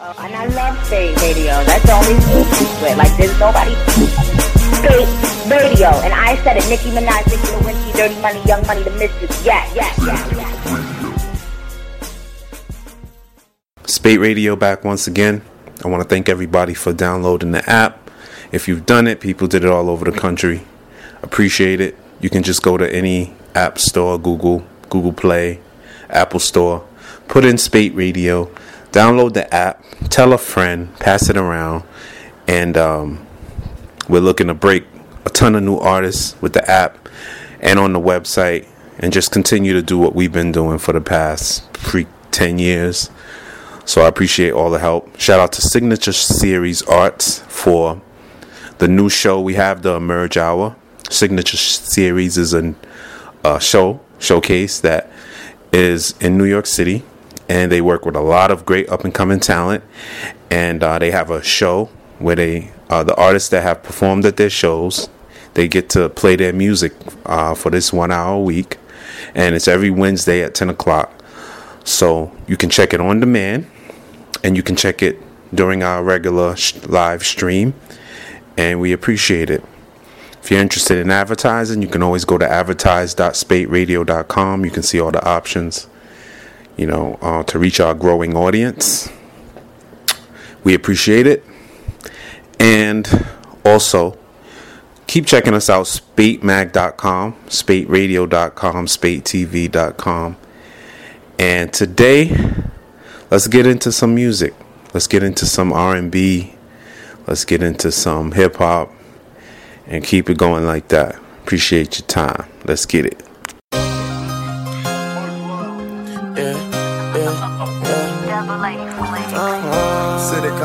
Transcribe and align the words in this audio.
Uh, 0.00 0.14
and 0.20 0.32
I 0.32 0.46
love 0.46 0.86
Spate 0.86 1.20
Radio. 1.22 1.64
That's 1.64 1.84
the 1.84 1.90
only 1.90 2.14
secret. 2.54 2.96
Like 2.96 3.16
there's 3.16 3.36
nobody 3.40 3.74
Spate 4.78 5.08
Radio. 5.50 5.88
And 6.06 6.14
I 6.14 6.38
said 6.44 6.56
it. 6.56 6.68
Nicki 6.68 6.90
Minaj, 6.90 7.26
Nicki 7.26 7.48
Lewinsky, 7.48 7.96
Dirty 7.96 8.20
Money, 8.20 8.40
Young 8.46 8.64
Money, 8.64 8.84
the 8.84 8.90
Mistress. 8.92 9.44
Yeah, 9.44 9.68
yeah, 9.74 9.92
yeah, 10.06 10.36
yeah. 10.36 11.18
Spate 13.86 14.20
Radio 14.20 14.54
back 14.54 14.84
once 14.84 15.08
again. 15.08 15.42
I 15.84 15.88
want 15.88 16.00
to 16.04 16.08
thank 16.08 16.28
everybody 16.28 16.74
for 16.74 16.92
downloading 16.92 17.50
the 17.50 17.68
app. 17.68 18.08
If 18.52 18.68
you've 18.68 18.86
done 18.86 19.08
it, 19.08 19.18
people 19.18 19.48
did 19.48 19.64
it 19.64 19.70
all 19.70 19.90
over 19.90 20.08
the 20.08 20.16
country. 20.16 20.60
Appreciate 21.24 21.80
it. 21.80 21.96
You 22.20 22.30
can 22.30 22.44
just 22.44 22.62
go 22.62 22.76
to 22.76 22.88
any 22.94 23.34
app 23.56 23.80
store, 23.80 24.16
Google, 24.16 24.64
Google 24.90 25.12
Play, 25.12 25.60
Apple 26.08 26.38
Store, 26.38 26.86
put 27.26 27.44
in 27.44 27.58
Spate 27.58 27.96
Radio 27.96 28.48
download 28.98 29.32
the 29.32 29.54
app, 29.54 29.84
tell 30.10 30.32
a 30.32 30.38
friend, 30.38 30.92
pass 30.98 31.30
it 31.30 31.36
around, 31.36 31.84
and 32.48 32.76
um, 32.76 33.24
we're 34.08 34.18
looking 34.18 34.48
to 34.48 34.54
break 34.54 34.84
a 35.24 35.30
ton 35.30 35.54
of 35.54 35.62
new 35.62 35.76
artists 35.76 36.34
with 36.42 36.52
the 36.52 36.68
app 36.68 37.08
and 37.60 37.78
on 37.78 37.92
the 37.92 38.00
website, 38.00 38.66
and 38.98 39.12
just 39.12 39.30
continue 39.30 39.72
to 39.72 39.82
do 39.82 39.96
what 39.96 40.16
we've 40.16 40.32
been 40.32 40.50
doing 40.50 40.78
for 40.78 40.92
the 40.92 41.00
past 41.00 41.72
pre 41.74 42.08
10 42.32 42.58
years. 42.58 43.08
So 43.84 44.02
I 44.02 44.08
appreciate 44.08 44.50
all 44.50 44.68
the 44.68 44.80
help. 44.80 45.16
Shout 45.16 45.38
out 45.38 45.52
to 45.52 45.62
Signature 45.62 46.12
Series 46.12 46.82
Arts 46.82 47.38
for 47.42 48.02
the 48.78 48.88
new 48.88 49.08
show. 49.08 49.40
We 49.40 49.54
have 49.54 49.82
the 49.82 49.94
Emerge 49.94 50.36
Hour. 50.36 50.74
Signature 51.08 51.56
Series 51.56 52.36
is 52.36 52.52
a 52.52 52.74
uh, 53.44 53.60
show 53.60 54.00
showcase 54.18 54.80
that 54.80 55.08
is 55.72 56.16
in 56.20 56.36
New 56.36 56.46
York 56.46 56.66
City 56.66 57.04
and 57.48 57.72
they 57.72 57.80
work 57.80 58.04
with 58.04 58.16
a 58.16 58.20
lot 58.20 58.50
of 58.50 58.66
great 58.66 58.88
up 58.88 59.04
and 59.04 59.14
coming 59.14 59.40
talent. 59.40 59.84
And 60.50 60.82
uh, 60.82 60.98
they 60.98 61.10
have 61.10 61.30
a 61.30 61.42
show 61.42 61.86
where 62.18 62.36
they 62.36 62.72
uh, 62.88 63.04
the 63.04 63.14
artists 63.16 63.50
that 63.50 63.62
have 63.62 63.82
performed 63.82 64.24
at 64.24 64.36
their 64.36 64.50
shows 64.50 65.08
they 65.58 65.66
get 65.66 65.90
to 65.90 66.08
play 66.08 66.36
their 66.36 66.52
music 66.52 66.92
uh, 67.26 67.52
for 67.52 67.70
this 67.70 67.92
one 67.92 68.12
hour 68.12 68.36
a 68.36 68.40
week, 68.40 68.78
and 69.34 69.56
it's 69.56 69.66
every 69.66 69.90
Wednesday 69.90 70.44
at 70.44 70.54
ten 70.54 70.70
o'clock. 70.70 71.12
So 71.82 72.30
you 72.46 72.56
can 72.56 72.70
check 72.70 72.94
it 72.94 73.00
on 73.00 73.18
demand, 73.18 73.68
and 74.44 74.56
you 74.56 74.62
can 74.62 74.76
check 74.76 75.02
it 75.02 75.20
during 75.52 75.82
our 75.82 76.04
regular 76.04 76.54
sh- 76.54 76.76
live 76.86 77.24
stream, 77.24 77.74
and 78.56 78.80
we 78.80 78.92
appreciate 78.92 79.50
it. 79.50 79.64
If 80.40 80.52
you're 80.52 80.60
interested 80.60 80.98
in 80.98 81.10
advertising, 81.10 81.82
you 81.82 81.88
can 81.88 82.04
always 82.04 82.24
go 82.24 82.38
to 82.38 82.48
advertise.spateradio.com. 82.48 84.64
You 84.64 84.70
can 84.70 84.84
see 84.84 85.00
all 85.00 85.10
the 85.10 85.26
options 85.26 85.88
you 86.78 86.86
know, 86.86 87.18
uh, 87.20 87.42
to 87.42 87.58
reach 87.58 87.80
our 87.80 87.94
growing 87.94 88.34
audience. 88.36 89.10
We 90.64 90.74
appreciate 90.74 91.26
it. 91.26 91.44
And 92.58 93.26
also, 93.64 94.16
keep 95.06 95.26
checking 95.26 95.54
us 95.54 95.68
out, 95.68 95.86
spatemag.com, 95.86 97.34
spateradio.com, 97.46 98.86
spatetv.com. 98.86 100.36
And 101.38 101.72
today, 101.72 102.36
let's 103.30 103.48
get 103.48 103.66
into 103.66 103.92
some 103.92 104.14
music. 104.14 104.54
Let's 104.94 105.06
get 105.06 105.22
into 105.22 105.46
some 105.46 105.72
R&B. 105.72 106.54
Let's 107.26 107.44
get 107.44 107.62
into 107.62 107.92
some 107.92 108.32
hip 108.32 108.56
hop 108.56 108.90
and 109.86 110.02
keep 110.02 110.30
it 110.30 110.38
going 110.38 110.64
like 110.64 110.88
that. 110.88 111.16
Appreciate 111.42 111.98
your 111.98 112.06
time. 112.06 112.48
Let's 112.64 112.86
get 112.86 113.04
it. 113.04 113.27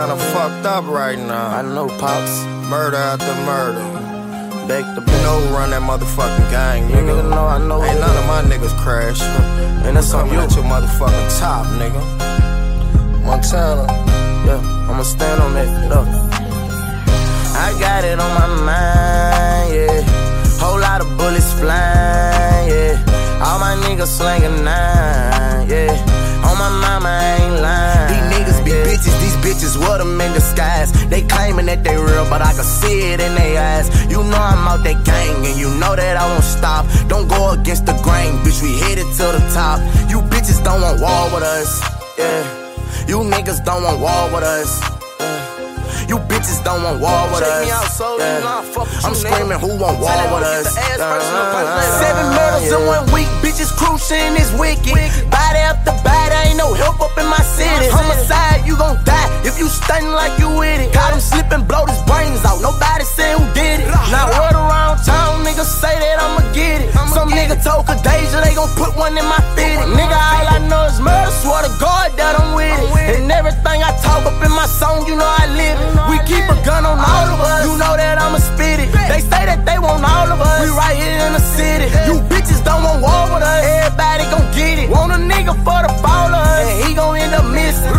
Kinda 0.07 0.21
fucked 0.33 0.65
up 0.65 0.85
right 0.85 1.17
now. 1.17 1.59
I 1.59 1.61
know, 1.61 1.87
Pops. 1.87 2.35
Murder 2.69 2.97
after 2.97 3.33
murder. 3.51 3.85
Back 4.67 4.83
to 4.95 4.99
You 4.99 5.07
back. 5.07 5.23
know 5.23 5.37
run 5.55 5.69
that 5.71 5.81
motherfucking 5.81 6.49
gang, 6.51 6.89
nigga. 6.89 7.07
nigga 7.07 7.29
know 7.29 7.45
I 7.47 7.57
know. 7.57 7.83
Ain't 7.83 7.99
none 7.99 8.17
of 8.21 8.27
my 8.27 8.41
niggas 8.51 8.75
crash. 8.83 9.21
And 9.85 9.95
that's 9.95 10.13
on 10.13 10.29
you. 10.31 10.39
at 10.39 10.53
your 10.55 10.65
motherfucking 10.65 11.39
top, 11.39 11.65
nigga. 11.79 12.01
Montana. 13.25 13.85
Yeah, 14.47 14.89
I'ma 14.89 15.03
stand 15.03 15.41
on 15.41 15.53
that. 15.57 15.69
Look. 15.91 16.07
I 17.65 17.67
got 17.79 18.03
it 18.03 18.19
on 18.19 18.31
my 18.41 18.47
mind, 18.69 19.67
yeah. 19.77 20.01
Whole 20.59 20.79
lot 20.79 20.99
of 20.99 21.07
bullets 21.17 21.51
flying, 21.59 22.65
yeah. 22.73 23.43
All 23.45 23.57
my 23.59 23.75
niggas 23.85 24.11
slanging 24.19 24.63
nine, 24.65 25.69
yeah. 25.69 26.47
On 26.47 26.55
my 26.63 26.69
mama, 26.83 27.09
I 27.09 27.43
ain't 27.43 27.61
lying. 27.61 28.02
Bitches, 28.93 29.15
these 29.21 29.37
bitches 29.41 29.73
what 29.79 29.97
them 29.97 30.21
in 30.21 30.31
disguise. 30.33 30.91
They 31.09 31.21
claiming 31.23 31.65
that 31.65 31.83
they 31.83 31.97
real, 31.97 32.25
but 32.29 32.41
I 32.41 32.53
can 32.53 32.63
see 32.63 33.11
it 33.13 33.19
in 33.19 33.33
their 33.35 33.57
eyes. 33.59 33.89
You 34.11 34.21
know 34.23 34.37
I'm 34.37 34.67
out 34.67 34.83
that 34.83 35.03
gang, 35.05 35.45
and 35.45 35.57
you 35.57 35.69
know 35.81 35.95
that 35.95 36.17
I 36.17 36.25
won't 36.29 36.43
stop. 36.43 36.85
Don't 37.07 37.27
go 37.27 37.51
against 37.51 37.85
the 37.85 37.93
grain, 38.05 38.37
bitch, 38.45 38.61
we 38.61 38.77
headed 38.79 39.07
to 39.17 39.25
the 39.33 39.41
top. 39.53 39.79
You 40.09 40.21
bitches 40.29 40.63
don't 40.63 40.81
want 40.81 41.01
war 41.01 41.25
with 41.33 41.43
us, 41.43 41.81
yeah. 42.17 42.45
You 43.07 43.17
niggas 43.25 43.65
don't 43.65 43.83
want 43.83 43.99
war 43.99 44.29
with 44.33 44.43
us. 44.45 44.79
yeah. 45.19 46.07
You 46.07 46.17
bitches 46.29 46.63
don't 46.63 46.83
want 46.83 46.99
war 47.01 47.25
with 47.31 47.41
Check 47.41 47.49
us. 47.49 47.65
me 47.65 47.71
out, 47.71 47.89
so 47.89 48.17
yeah. 48.19 48.41
I 48.45 48.61
fuck 48.75 48.85
with 48.87 49.05
I'm 49.05 49.11
you, 49.13 49.19
screaming, 49.19 49.57
nigga. 49.57 49.63
who 49.65 49.69
want 49.81 49.97
war 49.99 50.11
Tell 50.13 50.35
with 50.35 50.43
us? 50.45 50.73
the 50.75 50.79
ass 50.79 50.99
first, 51.01 51.27
no. 51.33 51.41
Uh, 51.41 51.81
seven 52.03 52.25
murders 52.37 52.71
in 52.71 52.81
one 52.85 53.05
week, 53.15 53.29
bitches 53.41 53.71
cruising 53.75 54.35
is 54.37 54.51
wicked. 54.59 54.93
Body 55.31 55.59
after 55.63 55.91
body, 56.03 56.22
ain't 56.53 56.61
no 56.61 56.73
help 56.77 57.01
up 57.01 57.17
in 57.17 57.25
my 57.25 57.41
city. 57.41 57.89
Homicide, 57.89 58.61
you 58.65 58.77
gon' 58.77 59.01
die 59.03 59.29
if 59.41 59.57
you 59.57 59.65
stunning 59.65 60.13
like 60.13 60.37
you 60.37 60.49
with 60.53 60.77
it. 60.77 60.93
Got 60.93 61.13
him 61.13 61.19
slipping, 61.19 61.65
blow 61.65 61.85
his 61.89 61.97
brains 62.05 62.45
out. 62.45 62.61
Nobody 62.61 63.03
said 63.03 63.33
who 63.37 63.45
did 63.57 63.81
it. 63.81 63.89
Now 64.13 64.29
word 64.29 64.53
around 64.53 65.01
town, 65.01 65.41
niggas 65.41 65.65
say 65.65 65.97
that 65.97 66.21
I'ma 66.21 66.45
get 66.53 66.85
it. 66.85 66.93
Some 67.09 67.29
nigga 67.33 67.57
told 67.57 67.89
Kadeja 67.89 68.45
they 68.45 68.53
gon' 68.53 68.69
put 68.77 68.93
one 68.93 69.17
in 69.17 69.25
my 69.25 69.41
fitted. 69.57 69.89
Nigga, 69.97 70.13
all 70.13 70.45
I 70.53 70.59
know 70.69 70.85
is 70.85 71.01
murder. 71.01 71.33
Swear 71.41 71.65
to 71.65 71.73
God 71.81 72.13
that 72.21 72.37
I'm 72.37 72.53
with 72.53 72.69
it. 72.69 73.17
And 73.17 73.31
everything 73.33 73.81
I 73.81 73.89
talk 74.05 74.21
up 74.29 74.37
in 74.45 74.53
my 74.53 74.69
song, 74.69 75.09
you 75.09 75.17
know 75.17 75.25
I 75.25 75.49
live 75.57 75.77
it. 75.81 75.89
We 76.13 76.17
keep 76.29 76.45
a 76.45 76.57
gun 76.61 76.85
on 76.85 77.01
all 77.01 77.27
of 77.33 77.39
us. 77.41 77.65
You 77.65 77.73
know 77.81 77.97
that 77.97 78.21
I'ma 78.21 78.37
spit 78.37 78.77
it. 78.77 78.93
They 79.09 79.25
say 79.25 79.49
that 79.49 79.65
they 79.65 79.81
want 79.81 80.05
all 80.05 80.29
of 80.29 80.37
us. 80.37 80.61
We 80.61 80.69
right 80.77 80.97
here 80.97 81.17
in 81.25 81.33
the 81.33 81.41
city. 81.57 81.89
You 82.05 82.21
bitches 82.29 82.61
don't 82.61 82.85
want 82.85 83.01
war 83.01 83.33
with 83.33 83.41
us. 83.41 83.61
Everybody 83.65 84.12
gon' 84.33 84.49
get 84.57 84.75
it. 84.81 84.89
Want 84.89 85.11
a 85.13 85.19
nigga 85.21 85.53
for 85.65 85.79
the 85.85 85.91
us. 85.93 86.65
And 86.65 86.87
he 86.87 86.89
gon' 86.95 87.17
end 87.17 87.33
up 87.33 87.45
missing. 87.45 87.93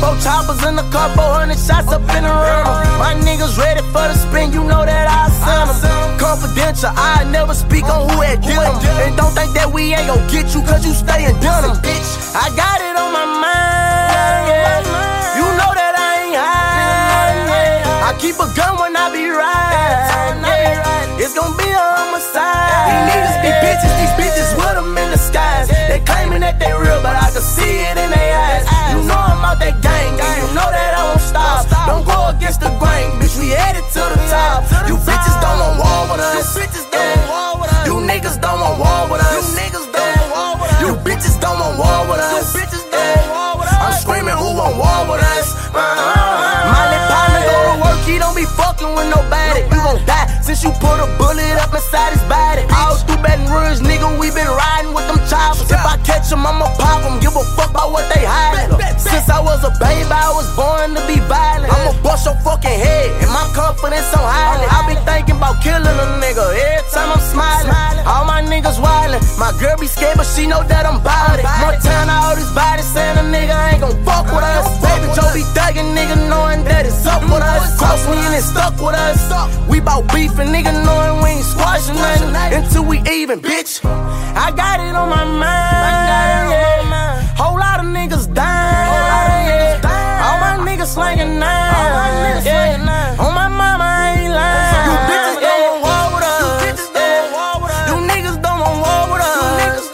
Four 0.00 0.16
choppers 0.24 0.62
in 0.64 0.76
the 0.76 0.86
car, 0.94 1.10
400 1.12 1.58
shots 1.58 1.92
up 1.92 2.00
in 2.16 2.22
the 2.24 2.34
river. 2.48 2.74
My 3.02 3.12
niggas 3.26 3.58
ready 3.58 3.82
for 3.92 4.06
the 4.08 4.16
spin, 4.16 4.52
you 4.52 4.62
know 4.64 4.82
that 4.90 5.06
I 5.20 5.28
send 5.44 5.68
them. 5.68 6.18
Confidential, 6.18 6.92
I 6.96 7.24
never 7.30 7.54
speak 7.54 7.84
on 7.84 8.08
who 8.08 8.16
had 8.22 8.40
did 8.40 8.56
'em. 8.56 8.76
And 9.04 9.16
don't 9.16 9.34
think 9.38 9.52
that 9.58 9.68
we 9.72 9.92
ain't 9.92 10.06
gon' 10.06 10.26
get 10.28 10.46
you, 10.54 10.62
cause 10.62 10.86
you 10.86 10.94
stay 10.94 11.20
in 11.28 11.34
denim. 11.40 11.76
Bitch, 11.84 12.10
I 12.44 12.46
got 12.62 12.78
it 12.88 12.94
on 13.02 13.10
my 13.12 13.26
mind, 13.44 14.42
yeah. 14.48 15.38
You 15.38 15.46
know 15.58 15.72
that 15.80 15.94
I 16.08 16.10
ain't 16.22 16.36
high, 16.44 17.34
yeah. 17.52 18.08
I 18.08 18.10
keep 18.22 18.36
a 18.46 18.48
gun 18.58 18.72
when 18.80 18.92
I 18.96 19.06
be 19.16 19.24
riding, 19.28 20.40
yeah. 20.48 21.22
It's 21.22 21.34
gon' 21.38 21.54
be 21.60 21.68
a 21.68 21.86
homicide. 21.96 22.88
These 22.88 23.04
niggas 23.10 23.36
be 23.44 23.50
bitches, 23.64 23.92
these 24.00 24.14
bitches 24.20 24.50
with 24.56 24.74
them 24.80 24.96
in 24.96 24.99
skies. 25.30 25.68
They 25.70 26.00
claiming 26.02 26.42
that 26.42 26.58
they 26.58 26.72
real, 26.74 27.00
but 27.02 27.14
I 27.14 27.30
can 27.30 27.42
see 27.42 27.86
it 27.86 27.96
in 27.96 28.10
their 28.10 28.32
eyes. 28.34 28.66
You 28.92 29.06
know 29.06 29.14
I'm 29.16 29.42
out 29.46 29.58
that 29.62 29.78
gang, 29.78 30.18
and 30.18 30.34
you 30.42 30.48
know 30.54 30.66
that 30.66 30.92
I 30.98 31.02
won't 31.06 31.22
stop. 31.22 31.66
Don't 31.86 32.04
go 32.04 32.34
against 32.34 32.60
the 32.60 32.70
grain, 32.82 33.14
bitch, 33.22 33.38
we 33.38 33.54
headed 33.54 33.86
to 33.94 34.02
the 34.10 34.18
top. 34.28 34.66
You 34.90 34.98
bitches 35.06 35.36
don't 35.38 35.58
want 35.62 35.78
war 35.78 36.00
with 36.10 36.20
us. 36.20 36.34
You 36.34 36.66
bitches 36.66 36.86
don't 36.90 37.30
want 37.30 37.30
war 37.30 37.62
with 37.62 37.70
us. 37.70 37.86
You 37.86 37.94
niggas 38.02 38.36
don't 38.42 38.58
want 38.58 38.76
war 38.82 39.02
with 39.10 39.22
us. 39.22 39.30
You 39.34 39.42
niggas 39.54 39.86
don't 39.94 40.18
want 40.18 40.34
war 40.34 40.50
with 40.58 40.70
us. 40.74 40.80
You 40.82 40.90
bitches 41.06 41.36
don't 41.38 41.58
want 41.58 41.78
war 41.78 42.00
with 42.10 42.20
us. 42.20 42.34
You 42.34 42.42
bitches 42.58 42.84
don't 42.90 43.30
want 43.30 43.30
war 43.30 43.50
with 43.62 43.70
us. 43.70 43.78
I'm 43.80 43.94
screaming, 44.02 44.34
who 44.34 44.50
want 44.58 44.74
war 44.76 45.00
with 45.06 45.22
us? 45.38 45.46
My 45.70 46.82
lip 46.90 47.04
partner 47.10 47.42
go 47.46 47.56
to 47.70 47.74
work, 47.82 48.00
he 48.06 48.18
don't 48.18 48.34
be 48.34 48.46
fucking 48.58 48.92
with 48.98 49.08
nobody. 49.10 49.62
You 49.70 49.78
gon' 49.82 50.02
die 50.06 50.26
since 50.42 50.62
you 50.62 50.70
put 50.82 50.98
a 50.98 51.06
bullet 51.18 51.56
up 51.62 51.72
inside 51.74 52.12
his 52.12 52.22
body. 52.26 52.66
All 52.74 52.98
through 52.98 53.22
Baton 53.22 53.46
Rouge, 53.48 53.80
nigga, 53.80 54.06
we 54.18 54.30
been 54.30 54.50
riding 54.50 54.92
with 54.92 55.09
choppers. 55.30 55.70
If 55.70 55.78
I 55.78 55.96
catch 56.02 56.26
him, 56.32 56.42
I'ma 56.42 56.66
pop 56.74 57.06
him. 57.06 57.22
Give 57.22 57.34
a 57.38 57.44
fuck 57.54 57.70
about 57.70 57.94
what 57.94 58.04
they 58.10 58.26
hiding. 58.26 58.74
Since 58.98 59.30
I 59.30 59.38
was 59.38 59.62
a 59.62 59.70
baby, 59.78 60.10
I 60.10 60.28
was 60.34 60.50
born 60.58 60.98
to 60.98 61.02
be 61.06 61.22
violent. 61.30 61.70
I'ma 61.70 61.94
bust 62.02 62.26
your 62.26 62.34
fucking 62.42 62.74
head, 62.74 63.08
and 63.22 63.30
my 63.30 63.46
confidence 63.54 64.10
so 64.10 64.18
high. 64.18 64.58
I 64.58 64.82
be 64.90 64.98
thinking 65.06 65.38
about 65.38 65.62
killing 65.62 65.86
a 65.86 66.06
nigga 66.18 66.42
every 66.42 66.90
time 66.90 67.14
I'm 67.14 67.22
smiling. 67.22 67.70
All 68.04 68.26
my 68.26 68.42
niggas 68.42 68.82
wildin'. 68.82 69.22
My 69.38 69.54
girl 69.62 69.76
be 69.78 69.86
scared, 69.86 70.18
but 70.18 70.26
she 70.26 70.46
know 70.46 70.62
that 70.66 70.84
I'm 70.84 70.98
bout 71.00 71.38
it. 71.38 71.46
Montana, 71.62 72.12
all 72.26 72.34
these 72.34 72.50
bodies 72.52 72.90
saying 72.90 73.16
a 73.16 73.24
nigga 73.24 73.54
ain't 73.70 73.80
gon' 73.80 73.96
fuck 74.04 74.26
with 74.26 74.42
us. 74.44 74.66
Baby 74.82 75.06
Joe 75.14 75.30
be 75.32 75.46
thuggin', 75.54 75.94
nigga 75.94 76.16
knowing 76.28 76.64
that 76.64 76.84
it's 76.84 77.06
up 77.06 77.22
with 77.22 77.44
us. 77.44 77.78
Cross 77.78 78.04
me 78.10 78.18
and 78.18 78.34
it 78.34 78.42
stuck 78.42 78.74
with 78.82 78.96
us. 78.96 79.20
We 79.68 79.80
bout 79.80 80.10
beef 80.12 80.36
and 80.38 80.50
nigga 80.50 80.72
knowing 80.84 81.22
we 81.22 81.30
ain't 81.38 81.44
squashing 81.44 81.94
nothing 81.94 82.34
until 82.52 82.84
we 82.84 82.98
even, 83.08 83.40
bitch. 83.40 83.80
I 83.84 84.50
got 84.52 84.80
it 84.80 84.94
on 84.94 85.08
my 85.08 85.19
mind. 85.24 86.50
Yeah. 86.50 87.22
Whole 87.36 87.58
lot 87.58 87.80
of 87.80 87.86
niggas 87.86 88.26
dying. 88.32 89.46
Yeah. 89.48 90.24
All 90.24 90.38
my 90.40 90.56
niggas 90.66 90.92
slanging 90.94 91.38
nine. 91.38 92.44
Yeah. 92.44 93.16
On 93.18 93.34
my 93.34 93.48
mama, 93.48 93.84
I 93.84 94.16
ain't 94.20 94.32
lying. 94.32 94.86
You 94.88 94.94
bitches 95.08 95.38
don't 95.44 95.60
want 95.64 95.82
war 95.84 96.04
with 96.14 96.24
us. 96.24 96.78
Yeah. 96.94 97.88
You 97.88 97.96
niggas 98.10 98.38
don't 98.42 98.60
want 98.60 98.78
war 98.84 99.02
with 99.12 99.24
us. 99.24 99.84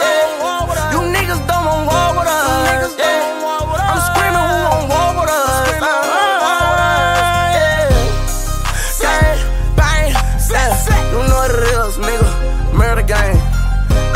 You 0.93 1.01
niggas 1.15 1.43
don't 1.47 1.65
want 1.67 1.83
war 1.91 2.09
with 2.19 2.29
us. 2.29 2.93
I'm 3.91 4.01
screaming 4.09 4.47
who 4.51 4.59
want 4.71 4.85
war 4.93 5.11
with 5.21 5.31
us. 5.31 5.81
Gang, 9.03 9.39
bang, 9.77 10.09
yeah. 10.51 10.71
You 11.13 11.21
know 11.29 11.39
what 11.43 11.51
it 11.51 11.63
is, 11.75 11.95
nigga. 11.99 12.31
Murder 12.75 13.03
gang. 13.03 13.37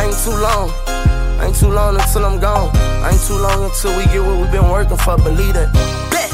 Ain't 0.01 0.17
too 0.25 0.37
long. 0.37 0.71
Too 3.31 3.39
long 3.39 3.65
until 3.65 3.97
we 3.97 4.05
get 4.07 4.21
what 4.21 4.41
we've 4.41 4.51
been 4.51 4.69
working 4.69 4.97
for. 4.97 5.17
Believe 5.17 5.55
that. 5.55 5.73
Bet. 6.11 6.33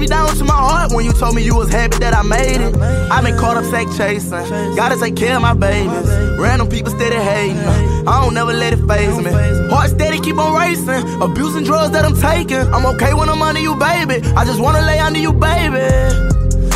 Me 0.00 0.06
down 0.06 0.34
to 0.34 0.44
my 0.44 0.56
heart 0.56 0.92
when 0.92 1.04
you 1.04 1.12
told 1.12 1.34
me 1.34 1.42
you 1.44 1.54
was 1.54 1.70
happy 1.70 1.98
that 1.98 2.14
I 2.14 2.22
made 2.22 2.60
it. 2.60 2.74
I've 3.12 3.22
been 3.22 3.36
caught 3.36 3.58
up 3.58 3.64
sex 3.64 3.96
chasing. 3.98 4.30
Gotta 4.74 4.98
take 4.98 5.14
care 5.14 5.36
of 5.36 5.42
my 5.42 5.52
babies. 5.52 6.08
Random 6.40 6.68
people 6.68 6.90
steady 6.90 7.16
hating. 7.16 7.58
I 8.08 8.24
don't 8.24 8.32
never 8.32 8.52
let 8.52 8.72
it 8.72 8.80
phase 8.88 9.16
me. 9.18 9.30
Heart 9.68 9.90
steady 9.90 10.18
keep 10.20 10.38
on 10.38 10.56
racing. 10.56 11.04
Abusing 11.20 11.64
drugs 11.64 11.90
that 11.92 12.06
I'm 12.06 12.16
taking. 12.16 12.64
I'm 12.72 12.86
okay 12.94 13.12
when 13.12 13.28
I'm 13.28 13.42
under 13.42 13.60
you, 13.60 13.76
baby. 13.76 14.24
I 14.34 14.44
just 14.46 14.58
wanna 14.58 14.80
lay 14.80 14.98
under 14.98 15.20
you, 15.20 15.32
baby. 15.32 15.84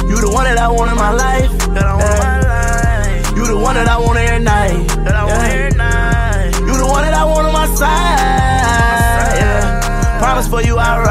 You 0.05 0.21
the 0.21 0.31
one 0.31 0.45
that 0.45 0.59
I 0.59 0.69
want 0.69 0.91
in 0.91 0.99
my 0.99 1.13
life. 1.13 1.51
That 1.73 1.87
I 1.87 1.95
want 1.97 2.13
in 2.13 2.19
my 2.21 2.41
life. 2.45 3.37
You 3.37 3.47
the 3.47 3.57
one 3.57 3.75
that 3.75 3.89
I 3.89 3.97
want 3.99 4.19
every 4.19 4.45
night. 4.45 4.87
That 5.05 5.15
I 5.17 5.25
want 5.25 5.49
every 5.49 5.77
night. 5.79 6.53
You 6.61 6.77
the 6.77 6.87
one 6.87 7.03
that 7.05 7.15
I 7.15 7.25
want 7.25 7.47
on 7.47 7.53
my 7.55 7.67
side. 7.75 9.33
Yeah. 9.41 10.19
Promise 10.21 10.49
for 10.49 10.61
you 10.61 10.77
I 10.77 11.04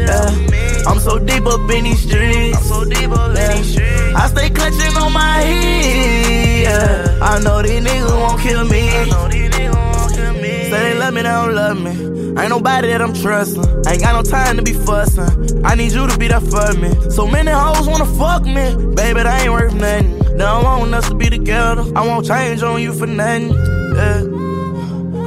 Yeah. 0.06 0.84
I'm 0.88 1.00
so 1.00 1.18
deep 1.18 1.46
up 1.46 1.70
in 1.72 1.84
these 1.86 2.02
streets. 2.02 2.58
I'm 2.58 2.64
so 2.64 2.86
deep 2.86 3.10
up 3.10 3.30
in 3.30 3.58
these 3.58 3.72
streets. 3.72 4.16
I 4.16 4.28
stay 4.28 4.50
clutching 4.50 4.96
on 4.98 5.14
my 5.14 5.44
heat. 5.44 6.64
Yeah. 6.64 7.20
I 7.22 7.40
know 7.40 7.62
these 7.62 7.84
niggas 7.84 8.12
won't 8.12 8.42
kill 8.42 8.66
me. 8.66 8.90
I 8.90 9.06
know 9.06 9.28
these 9.28 9.50
niggas 9.50 9.74
won't 9.74 10.14
kill 10.14 10.34
me. 10.34 10.70
Say 10.70 10.70
they 10.70 10.94
love 11.00 11.14
me, 11.14 11.22
they 11.22 11.30
don't 11.30 11.56
love 11.56 11.82
me. 11.82 11.92
Ain't 12.40 12.50
nobody 12.50 12.90
that 12.90 13.02
I'm 13.02 13.14
trusting. 13.14 13.64
Ain't 13.88 14.02
got 14.02 14.14
no 14.14 14.30
time 14.30 14.58
to 14.58 14.62
be 14.62 14.74
fussing. 14.74 15.66
I 15.66 15.76
need 15.76 15.94
you 15.94 16.06
to 16.08 16.18
be 16.18 16.28
there 16.28 16.42
for 16.42 16.74
me. 16.74 17.10
So 17.10 17.28
many 17.28 17.52
hoes 17.52 17.88
wanna 17.88 18.06
fuck 18.06 18.44
me. 18.44 18.76
Baby, 18.94 19.24
that 19.24 19.42
ain't 19.42 19.52
worth 19.52 19.74
nothing. 19.74 20.20
They 20.20 20.44
don't 20.44 20.64
want 20.64 20.94
us 20.94 21.08
to 21.10 21.16
be 21.16 21.30
together. 21.30 21.84
I 21.96 22.06
won't 22.06 22.26
change 22.28 22.62
on 22.62 22.82
you 22.82 22.94
for 22.94 23.08
nothing. 23.08 23.50
Yeah. 23.52 24.36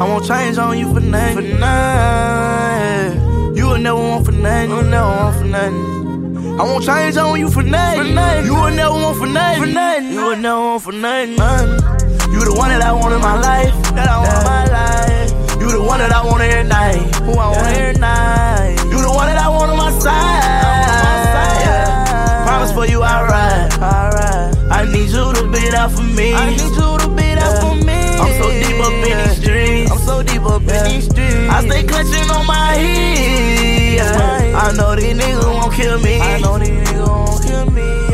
I 0.00 0.04
won't 0.06 0.26
change 0.26 0.58
on 0.58 0.78
you 0.78 0.92
for 0.94 1.00
nothing. 1.00 1.34
For 1.34 1.58
nothing. 1.58 2.57
Will 3.78 3.84
never 3.84 4.00
want 4.00 4.26
for 4.26 4.32
nothing. 4.32 4.70
You 4.70 4.76
will 4.76 4.82
never 4.82 5.06
want 5.06 5.36
for 5.38 5.44
nothing. 5.44 6.58
I 6.58 6.62
won't 6.64 6.84
change 6.84 7.16
on 7.16 7.38
you 7.38 7.48
for 7.48 7.62
nothing. 7.62 8.08
For 8.08 8.12
nothing. 8.12 8.46
You 8.46 8.54
will 8.54 8.70
never 8.74 8.90
want 8.90 9.18
for 9.18 9.26
nothing. 9.28 9.60
For 9.62 9.66
nothing. 9.68 10.12
You 10.12 10.20
will 10.26 10.36
never 10.36 10.60
want 10.60 10.82
for 10.82 10.92
nothing. 10.92 11.36
nothing. 11.36 12.32
You 12.34 12.44
the 12.44 12.54
one 12.58 12.70
that 12.70 12.82
I 12.82 12.90
want 12.90 13.14
in 13.14 13.20
my 13.20 13.38
life. 13.38 13.70
That 13.94 14.08
I 14.08 14.18
want 14.18 14.34
in 14.34 14.42
my 14.50 14.64
life. 14.66 15.30
You 15.62 15.70
the 15.70 15.80
one 15.80 16.00
that 16.00 16.10
I 16.10 16.26
want 16.26 16.42
every 16.42 16.68
night. 16.68 17.06
Who 17.22 17.38
I 17.38 17.46
want 17.54 17.66
every 17.78 18.00
night. 18.00 18.82
You 18.90 18.98
the 18.98 19.12
one 19.14 19.28
that 19.30 19.38
I 19.38 19.48
want 19.48 19.70
on 19.70 19.76
my 19.78 19.92
side. 19.94 21.62
Yeah. 21.62 22.42
Promise 22.46 22.72
for 22.72 22.84
you 22.84 23.00
I 23.02 23.22
ride. 23.30 23.72
I 23.78 24.10
ride. 24.10 24.58
I 24.74 24.90
need 24.90 25.06
you 25.06 25.32
to 25.38 25.42
be 25.54 25.70
there 25.70 25.88
for 25.88 26.02
me. 26.02 26.34
I 26.34 26.50
need 26.50 26.58
you 26.58 26.98
to 26.98 27.08
be 27.14 27.30
there 27.30 27.54
for 27.62 27.76
me. 27.78 27.94
I'm 27.94 28.42
so 28.42 28.50
deep 28.50 28.82
up 28.82 28.90
in. 29.06 29.22
I'm 29.22 29.27
so 30.08 30.22
deep 30.22 30.42
up 30.42 30.62
in 30.62 30.84
these 30.88 31.04
streets. 31.04 31.52
I 31.54 31.60
stay 31.66 31.82
clutching 31.84 32.30
on 32.30 32.46
my 32.46 32.78
heat. 32.78 33.96
Yeah. 33.96 34.64
I 34.64 34.72
know 34.76 34.96
these 34.96 35.16
niggas 35.20 35.44
won't 35.44 35.72
kill 35.74 36.00
me. 36.00 36.18
I 36.20 36.40
know 36.40 36.58
these 36.58 36.70
niggas 36.70 37.06
won't 37.06 37.42
kill 37.44 37.66
me. 37.76 38.07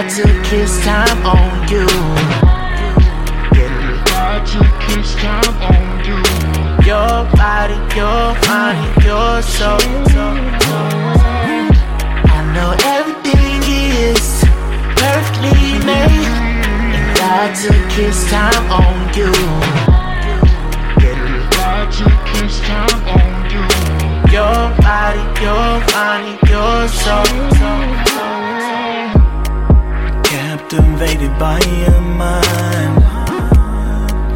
God 0.00 0.08
took 0.08 0.46
His 0.46 0.80
time 0.80 1.26
on 1.26 1.68
you. 1.68 1.86
Yeah. 3.52 4.02
God 4.06 4.46
took 4.46 4.96
His 4.96 5.14
time 5.16 5.56
on 5.60 5.84
you. 6.08 6.16
Your 6.88 7.28
body, 7.36 7.76
your 7.94 8.32
mind, 8.48 9.04
your 9.04 9.42
soul. 9.42 9.76
I 12.32 12.40
know 12.54 12.72
everything 12.96 13.60
is 14.08 14.40
perfectly 14.96 15.84
made. 15.84 16.32
And 16.96 17.16
God 17.18 17.54
took 17.60 17.92
his 17.92 18.24
time 18.30 18.72
on 18.72 18.96
you. 19.14 19.30
God 21.52 21.92
took 21.92 22.24
his 22.40 22.58
time 22.60 23.02
on 23.20 23.50
you. 23.52 23.64
Your 24.32 24.60
body, 24.80 25.24
your 25.44 25.70
mind, 25.92 26.40
your 26.48 26.88
soul. 26.88 28.09
Captivated 30.70 31.36
by 31.36 31.58
your 31.82 32.00
mind. 32.00 33.02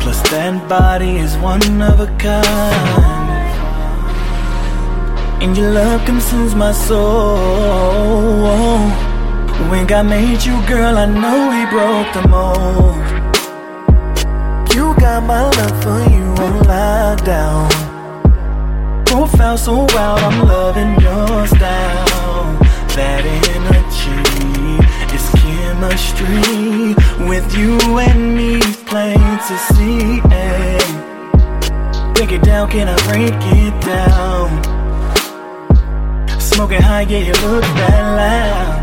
Plus, 0.00 0.20
that 0.30 0.68
body 0.68 1.18
is 1.18 1.36
one 1.36 1.80
of 1.80 2.00
a 2.00 2.08
kind. 2.18 3.52
And 5.40 5.56
your 5.56 5.70
love 5.70 6.04
consumes 6.04 6.56
my 6.56 6.72
soul. 6.72 7.70
When 9.70 9.86
God 9.86 10.06
made 10.06 10.44
you, 10.44 10.60
girl, 10.66 10.98
I 10.98 11.06
know 11.06 11.52
He 11.54 11.66
broke 11.70 12.12
the 12.18 12.26
mold. 12.26 12.96
You 14.74 14.92
got 14.98 15.22
my 15.22 15.42
love 15.44 15.82
for 15.84 16.00
you 16.10 16.34
on 16.42 16.64
lockdown. 16.66 17.70
Profile 19.06 19.56
so 19.56 19.86
wild, 19.94 20.18
I'm 20.18 20.48
loving 20.48 21.00
your 21.00 21.46
style. 21.46 22.58
That 22.96 23.24
energy 23.24 24.53
chemistry 25.74 26.94
with 27.26 27.56
you 27.56 27.78
and 27.98 28.36
me, 28.36 28.60
plain 28.86 29.18
to 29.18 29.56
see. 29.72 30.20
Ay. 30.24 32.12
Break 32.14 32.32
it 32.32 32.42
down, 32.42 32.70
can 32.70 32.88
I 32.88 32.96
break 33.08 33.34
it 33.34 33.74
down? 33.84 34.48
Smoking 36.40 36.82
high, 36.82 37.02
yeah, 37.02 37.18
you 37.18 37.32
look 37.48 37.62
that 37.62 38.04
loud. 38.18 38.80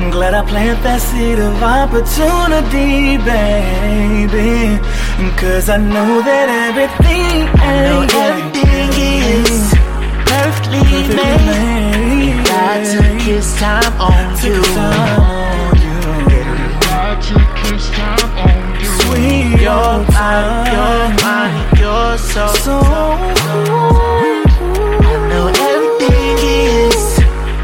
I'm 0.00 0.10
glad 0.10 0.34
I 0.34 0.44
planted 0.46 0.80
that 0.84 1.00
seed 1.00 1.38
of 1.40 1.60
opportunity, 1.60 3.18
baby. 3.18 4.78
Cause 5.36 5.68
I 5.68 5.78
know 5.78 6.22
that 6.22 6.48
everything, 6.66 7.48
I 7.58 7.82
know 7.86 8.02
eh, 8.02 8.18
everything 8.28 8.90
is 9.34 9.74
perfectly 10.30 10.82
made. 11.16 11.48
And 12.28 12.46
God 12.46 12.78
took 12.86 13.20
his 13.22 13.46
time 13.58 13.92
on 14.00 14.36
you. 14.44 14.62
God 14.62 15.37
took 17.68 17.76
his 17.76 17.90
time 17.90 18.38
on 18.38 18.80
you. 18.80 18.86
Sweet 19.00 19.60
Your 19.60 20.04
body, 20.08 20.72
your 20.72 21.08
mind. 21.22 21.68
I 25.08 25.24
know 25.28 25.46
everything 25.48 26.38
is 26.48 27.00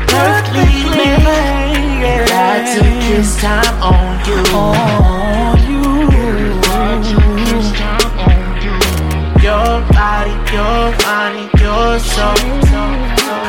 perfectly. 0.09 1.09
And 2.05 2.29
God 2.29 2.61
took 2.75 2.97
time 3.41 3.75
on 3.83 4.21
you. 4.29 4.41
Time 7.75 8.17
on 8.21 8.45
you. 8.63 8.75
Your 9.43 9.73
body, 9.93 10.37
your 10.53 10.85
mind, 11.05 11.49
your 11.61 11.99
soul. 11.99 12.37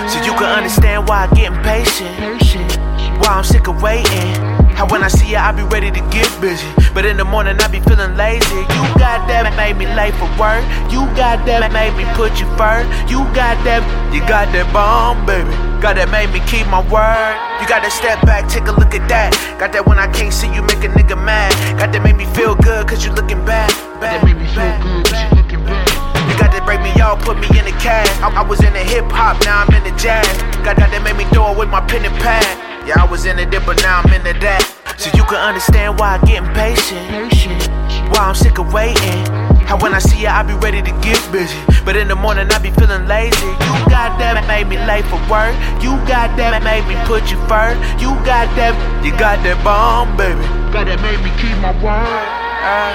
So 0.08 0.18
you 0.24 0.34
can 0.40 0.50
understand 0.58 1.08
why 1.10 1.28
I 1.28 1.34
get 1.36 1.52
impatient. 1.52 2.78
Why 3.20 3.30
I'm 3.30 3.44
sick 3.44 3.68
of 3.68 3.82
waiting. 3.82 4.65
How 4.76 4.86
when 4.92 5.04
I 5.04 5.08
see 5.08 5.32
you, 5.32 5.40
I 5.40 5.56
be 5.56 5.64
ready 5.64 5.88
to 5.90 6.02
get 6.12 6.28
busy. 6.44 6.68
But 6.92 7.06
in 7.08 7.16
the 7.16 7.24
morning, 7.24 7.56
I 7.64 7.68
be 7.72 7.80
feeling 7.80 8.20
lazy. 8.20 8.60
You 8.76 8.84
got 9.00 9.24
that 9.32 9.48
made 9.56 9.80
me 9.80 9.88
late 9.96 10.12
for 10.20 10.28
work. 10.36 10.68
You 10.92 11.08
got 11.16 11.48
that 11.48 11.64
made 11.72 11.96
me 11.96 12.04
put 12.12 12.36
you 12.44 12.48
first. 12.60 12.92
You 13.08 13.24
got 13.32 13.56
that, 13.64 13.80
you 14.12 14.20
got 14.28 14.52
that 14.52 14.68
bomb, 14.76 15.24
baby. 15.24 15.48
Got 15.80 15.96
that 15.96 16.12
made 16.12 16.28
me 16.36 16.44
keep 16.44 16.68
my 16.68 16.84
word. 16.92 17.36
You 17.64 17.66
got 17.72 17.88
to 17.88 17.92
step 17.92 18.20
back, 18.28 18.52
take 18.52 18.68
a 18.68 18.76
look 18.76 18.92
at 18.92 19.08
that. 19.08 19.32
Got 19.56 19.72
that 19.72 19.88
when 19.88 19.96
I 19.96 20.12
can't 20.12 20.36
see 20.36 20.52
you 20.52 20.60
make 20.68 20.84
a 20.84 20.92
nigga 20.92 21.16
mad. 21.16 21.56
Got 21.80 21.96
that 21.96 22.04
make 22.04 22.20
me 22.20 22.28
feel 22.36 22.56
good 22.60 22.84
cause 22.84 23.00
you 23.08 23.16
looking 23.16 23.40
bad. 23.48 23.72
Bad, 24.04 24.20
That 24.20 24.28
made 24.28 24.36
me 24.36 24.48
feel 24.52 24.76
good, 24.84 25.08
cause 25.08 25.24
you 25.24 25.32
looking 25.40 25.64
back. 25.64 25.88
you 26.28 26.36
got 26.36 26.52
to 26.52 26.60
break 26.68 26.84
me 26.84 26.92
off, 27.00 27.24
put 27.24 27.40
me 27.40 27.48
in 27.56 27.64
the 27.64 27.76
cast. 27.80 28.12
I, 28.20 28.28
I 28.28 28.44
was 28.44 28.60
in 28.60 28.76
the 28.76 28.84
hip 28.84 29.08
hop, 29.08 29.40
now 29.48 29.64
I'm 29.64 29.72
in 29.72 29.88
the 29.88 29.96
jazz. 29.96 30.28
Got 30.68 30.76
that 30.84 30.92
that 30.92 31.00
made 31.00 31.16
me 31.16 31.24
do 31.32 31.48
it 31.48 31.56
with 31.56 31.72
my 31.72 31.80
pen 31.80 32.04
and 32.04 32.16
pad. 32.20 32.75
Yeah, 32.86 33.02
I 33.02 33.10
was 33.10 33.26
in 33.26 33.38
the 33.38 33.46
dip, 33.50 33.66
but 33.66 33.82
now 33.82 34.06
I'm 34.06 34.14
into 34.14 34.38
that. 34.46 34.62
So 35.02 35.10
you 35.18 35.26
can 35.26 35.42
understand 35.42 35.98
why 35.98 36.16
I 36.16 36.20
get 36.22 36.46
impatient. 36.46 37.66
Why 38.14 38.30
I'm 38.30 38.38
sick 38.38 38.62
of 38.62 38.70
waiting. 38.70 39.26
How 39.66 39.82
when 39.82 39.98
I 39.98 39.98
see 39.98 40.22
you, 40.22 40.30
I 40.30 40.46
be 40.46 40.54
ready 40.54 40.86
to 40.86 40.94
get 41.02 41.18
busy. 41.34 41.58
But 41.82 41.98
in 41.98 42.08
the 42.08 42.14
morning, 42.14 42.46
I 42.54 42.62
be 42.62 42.70
feeling 42.70 43.10
lazy. 43.10 43.42
You 43.42 43.74
got 43.90 44.22
that 44.22 44.38
made 44.46 44.70
me 44.70 44.78
late 44.86 45.02
for 45.10 45.18
work. 45.26 45.58
You 45.82 45.98
got 46.06 46.38
that 46.38 46.62
made 46.62 46.86
me 46.86 46.94
put 47.10 47.34
you 47.34 47.42
first. 47.50 47.82
You 47.98 48.14
got 48.22 48.54
that, 48.54 48.78
you 49.02 49.10
got 49.18 49.42
that 49.42 49.58
bomb, 49.66 50.14
baby. 50.14 50.46
God 50.70 50.86
that 50.86 51.02
made 51.02 51.18
me 51.26 51.34
keep 51.42 51.58
my 51.66 51.74
word. 51.82 52.30
Uh, 52.62 52.94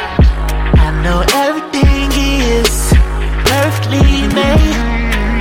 I 0.78 0.94
know 1.02 1.26
everything 1.34 2.14
is 2.14 2.94
perfectly 3.42 4.30
made. 4.30 4.78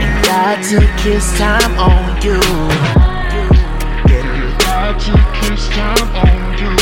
And 0.01 0.25
God 0.25 0.57
took 0.65 0.89
his 1.05 1.21
time 1.37 1.77
on 1.77 2.17
you. 2.25 3.08
God 4.89 4.99
took 5.01 5.35
his 5.45 5.69
time 5.69 6.09
on 6.17 6.57
you. 6.57 6.73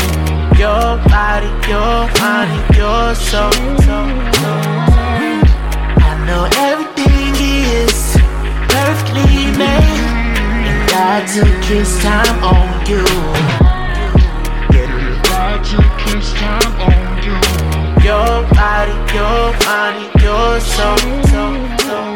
your 0.56 0.96
body, 1.12 1.52
your 1.68 2.08
mind, 2.16 2.74
your 2.74 3.14
soul. 3.14 3.52
I 6.00 6.16
know 6.26 6.48
everything 6.56 7.36
is 7.36 8.16
perfectly 8.72 9.52
made. 9.60 10.08
And 10.68 10.88
God 10.88 11.28
took 11.28 11.62
his 11.64 12.00
time 12.00 12.42
on 12.42 12.86
you. 12.88 13.04
God 15.28 15.62
took 15.62 16.00
his 16.08 16.32
time 16.32 16.80
on 16.88 17.22
you. 17.26 17.36
Your 18.08 18.48
body, 18.56 18.96
your 19.12 19.52
mind, 19.68 20.08
your 20.22 20.60
soul. 20.60 21.18
I 21.90 22.07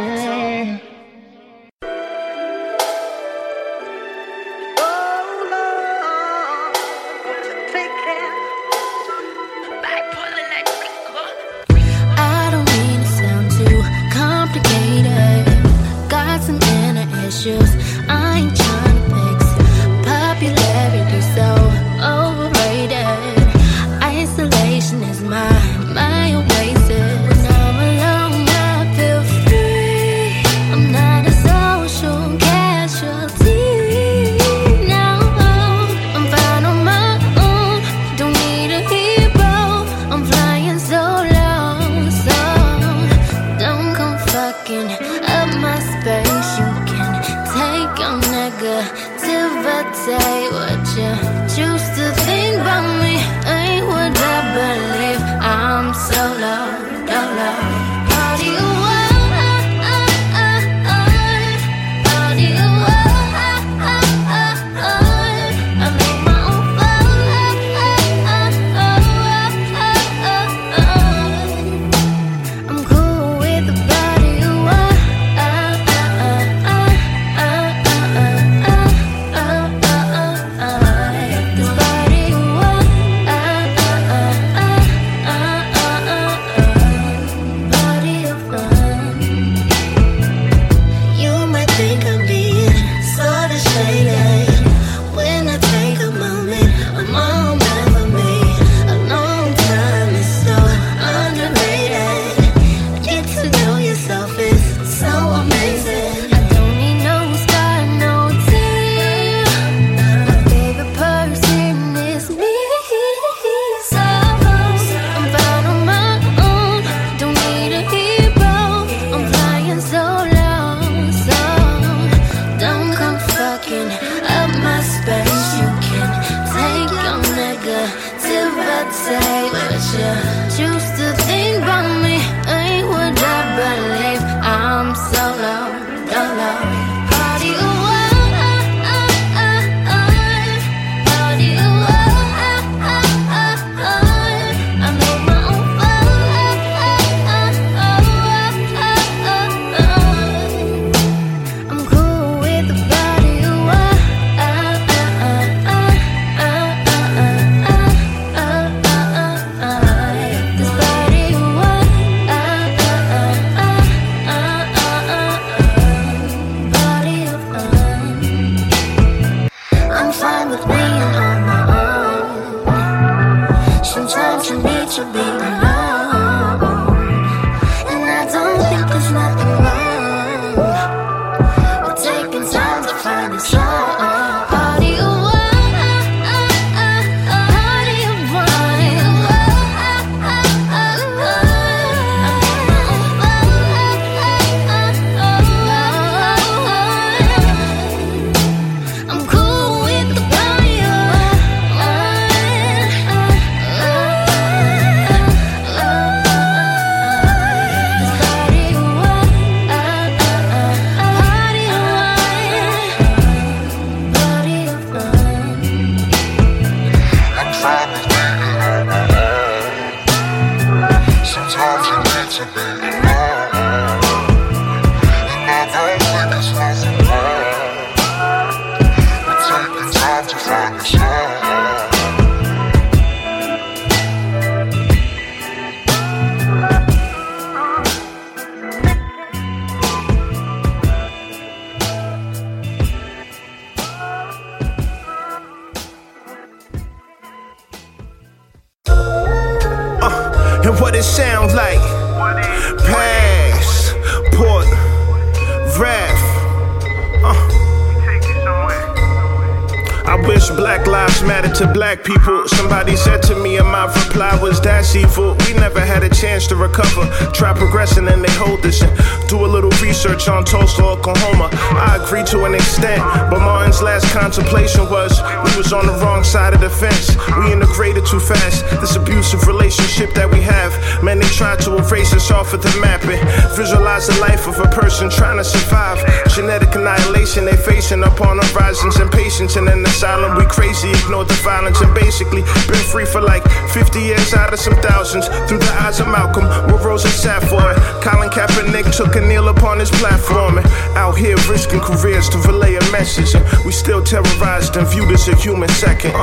tried 281.43 281.59
to 281.59 281.75
erase 281.77 282.15
us 282.15 282.31
off 282.31 282.55
of 282.55 282.63
the 282.63 282.71
map 282.81 283.03
and 283.03 283.19
visualize 283.57 284.07
the 284.07 284.17
life 284.21 284.47
of 284.47 284.57
a 284.61 284.69
person 284.71 285.11
trying 285.11 285.39
to 285.39 285.45
survive. 285.45 285.99
Genetic 286.31 286.73
annihilation 286.77 287.45
they 287.45 287.57
facing 287.57 288.05
upon 288.05 288.39
horizons 288.39 288.95
and 289.03 289.11
patience 289.11 289.57
and 289.57 289.69
in 289.69 289.85
asylum. 289.85 290.39
We 290.39 290.47
crazy, 290.47 290.91
ignore 291.03 291.25
the 291.25 291.35
violence 291.43 291.81
and 291.81 291.93
basically 291.97 292.43
been 292.71 292.85
free 292.93 293.05
for 293.05 293.21
like 293.21 293.43
50 293.75 293.99
years 293.99 294.33
out 294.35 294.53
of 294.53 294.61
some 294.61 294.77
thousands. 294.87 295.27
Through 295.49 295.59
the 295.59 295.75
eyes 295.83 295.99
of 295.99 296.07
Malcolm, 296.07 296.47
where 296.71 296.79
Rosa 296.87 297.09
sat 297.09 297.43
for 297.51 297.65
it. 297.73 297.79
Colin 298.07 298.31
Kaepernick 298.31 298.95
took 298.97 299.17
a 299.17 299.21
kneel 299.21 299.49
upon 299.49 299.81
his 299.81 299.91
platform 299.91 300.59
and 300.59 300.67
out 300.95 301.19
here 301.19 301.37
risking 301.51 301.81
careers 301.81 302.29
to 302.29 302.39
relay 302.47 302.77
a 302.77 302.85
message. 302.93 303.35
And 303.35 303.45
we 303.65 303.73
still 303.73 304.03
terrorized 304.05 304.77
and 304.77 304.87
viewed 304.87 305.11
as 305.11 305.27
a 305.27 305.35
human 305.35 305.71
second. 305.71 306.15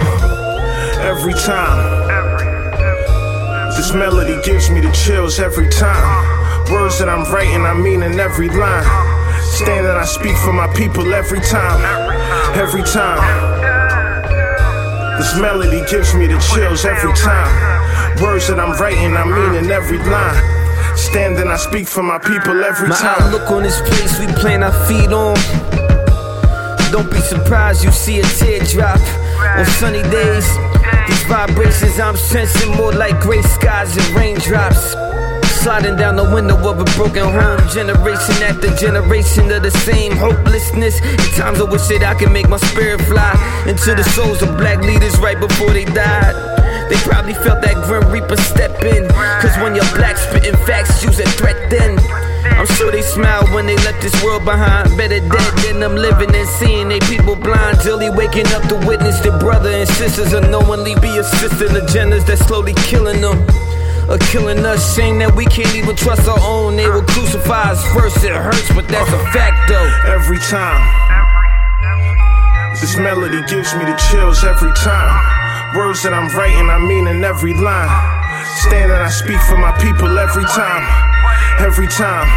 Every 1.12 1.34
time. 1.34 2.09
This 3.80 3.94
melody 3.94 4.36
gives 4.44 4.70
me 4.70 4.82
the 4.82 4.92
chills 4.92 5.40
every 5.40 5.70
time. 5.70 6.04
Words 6.70 7.00
that 7.00 7.08
I'm 7.08 7.24
writing, 7.32 7.64
I 7.64 7.74
mean 7.74 8.04
in 8.04 8.20
every 8.20 8.50
line. 8.50 8.84
Stand 9.40 9.86
that 9.86 9.96
I 9.96 10.04
speak 10.04 10.36
for 10.36 10.52
my 10.52 10.68
people 10.74 11.14
every 11.14 11.40
time. 11.40 11.80
Every 12.60 12.84
time. 12.84 13.24
This 15.18 15.34
melody 15.40 15.80
gives 15.90 16.14
me 16.14 16.28
the 16.28 16.38
chills 16.52 16.84
every 16.84 17.14
time. 17.14 17.48
Words 18.22 18.50
that 18.50 18.60
I'm 18.60 18.76
writing, 18.82 19.16
I 19.16 19.24
mean 19.24 19.64
in 19.64 19.72
every 19.72 20.00
line. 20.00 20.98
Stand 20.98 21.38
and 21.38 21.48
I 21.48 21.56
speak 21.56 21.88
for 21.88 22.04
my 22.04 22.20
people 22.20 22.62
every 22.62 22.90
My 22.90 22.98
time. 22.98 23.16
outlook 23.22 23.50
on 23.50 23.64
this 23.64 23.80
place 23.80 24.20
we 24.20 24.28
plant 24.34 24.62
our 24.62 24.76
feet 24.88 25.14
on. 25.14 25.40
Don't 26.92 27.10
be 27.10 27.22
surprised 27.22 27.86
you 27.86 27.92
see 27.92 28.20
a 28.20 28.24
teardrop 28.24 29.00
on 29.56 29.66
sunny 29.80 30.04
days. 30.12 30.69
These 31.10 31.24
vibrations 31.24 32.00
I'm 32.00 32.16
sensing 32.16 32.70
more 32.78 32.92
like 32.94 33.20
gray 33.20 33.42
skies 33.42 33.98
and 33.98 34.08
raindrops. 34.16 34.94
Sliding 35.64 35.96
down 35.96 36.16
the 36.16 36.24
window 36.24 36.56
of 36.70 36.80
a 36.80 36.86
broken 36.96 37.26
home, 37.26 37.60
generation 37.68 38.36
after 38.44 38.70
generation 38.76 39.52
of 39.52 39.64
the 39.64 39.72
same 39.72 40.12
hopelessness. 40.16 41.02
At 41.02 41.34
times 41.34 41.62
I 41.62 41.64
wish 41.64 41.88
that 41.88 42.04
I 42.04 42.14
could 42.14 42.32
make 42.32 42.48
my 42.48 42.58
spirit 42.58 43.02
fly 43.10 43.34
into 43.66 43.96
the 43.96 44.04
souls 44.04 44.44
of 44.44 44.56
black 44.56 44.84
leaders 44.84 45.18
right 45.18 45.40
before 45.40 45.72
they 45.72 45.86
died. 45.86 46.36
They 46.92 46.98
probably 46.98 47.34
felt 47.34 47.64
that 47.64 47.74
Grim 47.90 48.06
Reaper 48.12 48.38
step 48.38 48.84
in. 48.84 49.10
Cause 49.42 49.58
when 49.66 49.74
you're 49.74 49.92
black, 49.98 50.16
spitting 50.16 50.58
facts, 50.68 51.04
use 51.04 51.20
a 51.20 51.26
threat 51.42 51.72
then. 51.72 51.98
I'm 52.58 52.68
sure 52.78 52.92
they 52.92 53.02
smiled 53.02 53.52
when 53.52 53.66
they 53.66 53.76
left 53.78 54.02
this 54.02 54.16
world 54.24 54.46
behind. 54.46 54.96
Better 54.98 55.20
dead 55.20 55.54
than 55.64 55.80
them 55.80 55.96
living 55.96 56.34
and 56.34 56.48
seeing 56.48 56.90
they 56.90 57.00
people 57.02 57.36
blind. 57.36 57.80
Till 57.82 58.00
waking 58.16 58.48
up 58.48 58.64
to 58.70 58.76
witness 58.88 59.20
their 59.20 59.38
brother 59.40 59.70
and 59.70 59.88
sisters 59.88 60.34
unknowingly 60.34 60.96
be 61.02 61.18
assisting 61.18 61.70
agendas 61.70 62.26
that 62.28 62.38
slowly 62.38 62.74
killing 62.88 63.22
them. 63.22 63.40
Or 64.10 64.18
killing 64.34 64.66
us, 64.66 64.96
shame 64.96 65.20
that 65.20 65.36
we 65.36 65.46
can't 65.46 65.76
even 65.76 65.96
trust 65.96 66.28
our 66.28 66.40
own. 66.42 66.76
They 66.76 66.90
will 66.90 67.06
crucify 67.06 67.78
us 67.78 67.86
first, 67.94 68.24
it 68.24 68.34
hurts, 68.34 68.74
but 68.74 68.88
that's 68.88 69.12
a 69.14 69.20
fact 69.30 69.70
though. 69.70 69.90
Every 70.10 70.40
time. 70.50 70.82
This 72.82 72.98
melody 72.98 73.42
gives 73.46 73.76
me 73.76 73.86
the 73.86 73.98
chills 74.10 74.44
every 74.44 74.72
time. 74.74 75.14
Words 75.78 76.02
that 76.04 76.14
I'm 76.14 76.28
writing, 76.36 76.70
I 76.70 76.80
mean 76.80 77.08
in 77.08 77.24
every 77.24 77.54
line. 77.54 77.92
Stand 78.66 78.92
and 78.92 79.04
I 79.04 79.10
speak 79.10 79.40
for 79.46 79.58
my 79.58 79.72
people 79.78 80.18
every 80.18 80.46
time. 80.46 81.09
Every 81.60 81.88
time. 81.88 82.28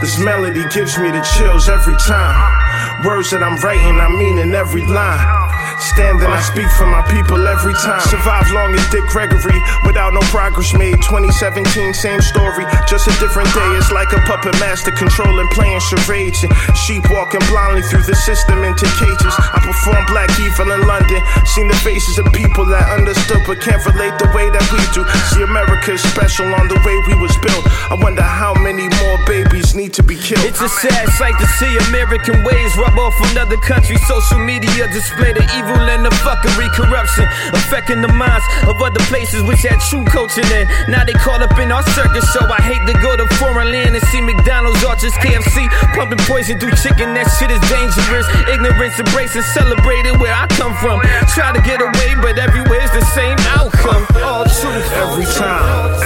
This 0.00 0.18
melody 0.18 0.62
gives 0.74 0.98
me 0.98 1.10
the 1.10 1.22
chills 1.36 1.68
every 1.68 1.94
time. 1.96 3.04
Words 3.04 3.30
that 3.30 3.42
I'm 3.42 3.56
writing, 3.58 4.00
I 4.00 4.08
mean 4.08 4.38
in 4.38 4.54
every 4.54 4.84
line. 4.84 5.47
Stand 5.92 6.20
and 6.22 6.32
I 6.32 6.40
speak 6.40 6.70
for 6.76 6.86
my 6.86 7.02
people 7.10 7.38
every 7.46 7.74
time. 7.74 8.00
Survive 8.08 8.50
long 8.52 8.74
as 8.74 8.84
Dick 8.90 9.04
Gregory 9.08 9.58
without 9.84 10.14
no 10.14 10.20
progress 10.32 10.74
made. 10.74 10.96
2017, 11.02 11.94
same 11.94 12.20
story, 12.20 12.64
just 12.88 13.06
a 13.06 13.14
different 13.20 13.52
day. 13.54 13.68
It's 13.76 13.92
like 13.92 14.12
a 14.12 14.20
puppet 14.24 14.54
master 14.60 14.90
controlling, 14.92 15.48
playing 15.52 15.80
charades. 15.80 16.42
And 16.44 16.52
sheep 16.86 17.04
walking 17.10 17.42
blindly 17.50 17.82
through 17.82 18.04
the 18.04 18.16
system 18.16 18.64
into 18.64 18.86
cages. 18.98 19.34
I 19.38 19.58
perform 19.62 20.06
Black 20.06 20.30
Evil 20.40 20.72
in 20.72 20.86
London. 20.86 21.20
Seen 21.44 21.68
the 21.68 21.78
faces 21.82 22.18
of 22.18 22.26
people 22.32 22.64
that 22.66 22.88
understood 22.90 23.42
but 23.46 23.60
can't 23.60 23.82
relate 23.86 24.14
the 24.18 24.30
way 24.34 24.50
that 24.50 24.66
we 24.72 24.80
do. 24.94 25.02
See, 25.32 25.42
America 25.42 25.92
is 25.92 26.02
special 26.02 26.46
on 26.54 26.68
the 26.68 26.78
way 26.86 26.96
we 27.06 27.14
was 27.20 27.34
built. 27.42 27.64
I 27.90 27.96
wonder 27.98 28.22
how 28.22 28.54
many 28.54 28.88
more 29.02 29.18
babies 29.26 29.74
need 29.74 29.92
to 29.94 30.02
be 30.02 30.16
killed. 30.16 30.44
It's 30.44 30.60
a 30.60 30.68
sad 30.68 31.08
sight 31.16 31.38
to 31.38 31.46
see 31.58 31.70
American 31.88 32.44
ways 32.44 32.76
rub 32.76 32.98
off 32.98 33.16
on 33.22 33.38
other 33.38 33.58
countries. 33.58 34.00
Social 34.06 34.38
media 34.38 34.88
display 34.92 35.32
the 35.32 35.44
evil 35.58 35.82
and 35.90 36.06
the 36.06 36.14
fuckery, 36.22 36.70
corruption 36.70 37.26
affecting 37.50 38.00
the 38.00 38.12
minds 38.14 38.44
of 38.70 38.78
other 38.78 39.02
places 39.10 39.42
which 39.42 39.62
had 39.66 39.82
true 39.90 40.04
culture. 40.06 40.46
Then 40.46 40.70
now 40.86 41.02
they 41.02 41.14
caught 41.18 41.42
up 41.42 41.58
in 41.58 41.72
our 41.74 41.82
circus 41.98 42.24
show. 42.30 42.46
I 42.46 42.62
hate 42.62 42.82
to 42.86 42.94
go 43.02 43.16
to 43.18 43.26
foreign 43.36 43.74
land 43.74 43.98
and 43.98 44.04
see 44.08 44.20
McDonald's, 44.22 44.84
Arches, 44.84 45.12
KFC 45.18 45.66
pumping 45.98 46.22
poison 46.30 46.58
through 46.58 46.78
chicken. 46.78 47.14
That 47.18 47.26
shit 47.36 47.50
is 47.50 47.60
dangerous. 47.66 48.26
Ignorance 48.46 48.98
embraced 48.98 49.34
and 49.34 49.44
celebrated 49.50 50.14
where 50.22 50.34
I 50.34 50.46
come 50.54 50.74
from. 50.78 51.02
Try 51.34 51.52
to 51.52 51.62
get 51.66 51.82
away, 51.82 52.14
but 52.22 52.38
everywhere's 52.38 52.92
the 52.94 53.04
same 53.12 53.38
outcome. 53.58 54.06
All 54.22 54.46
truth. 54.46 54.86
Every 54.94 55.26
time. 55.34 55.98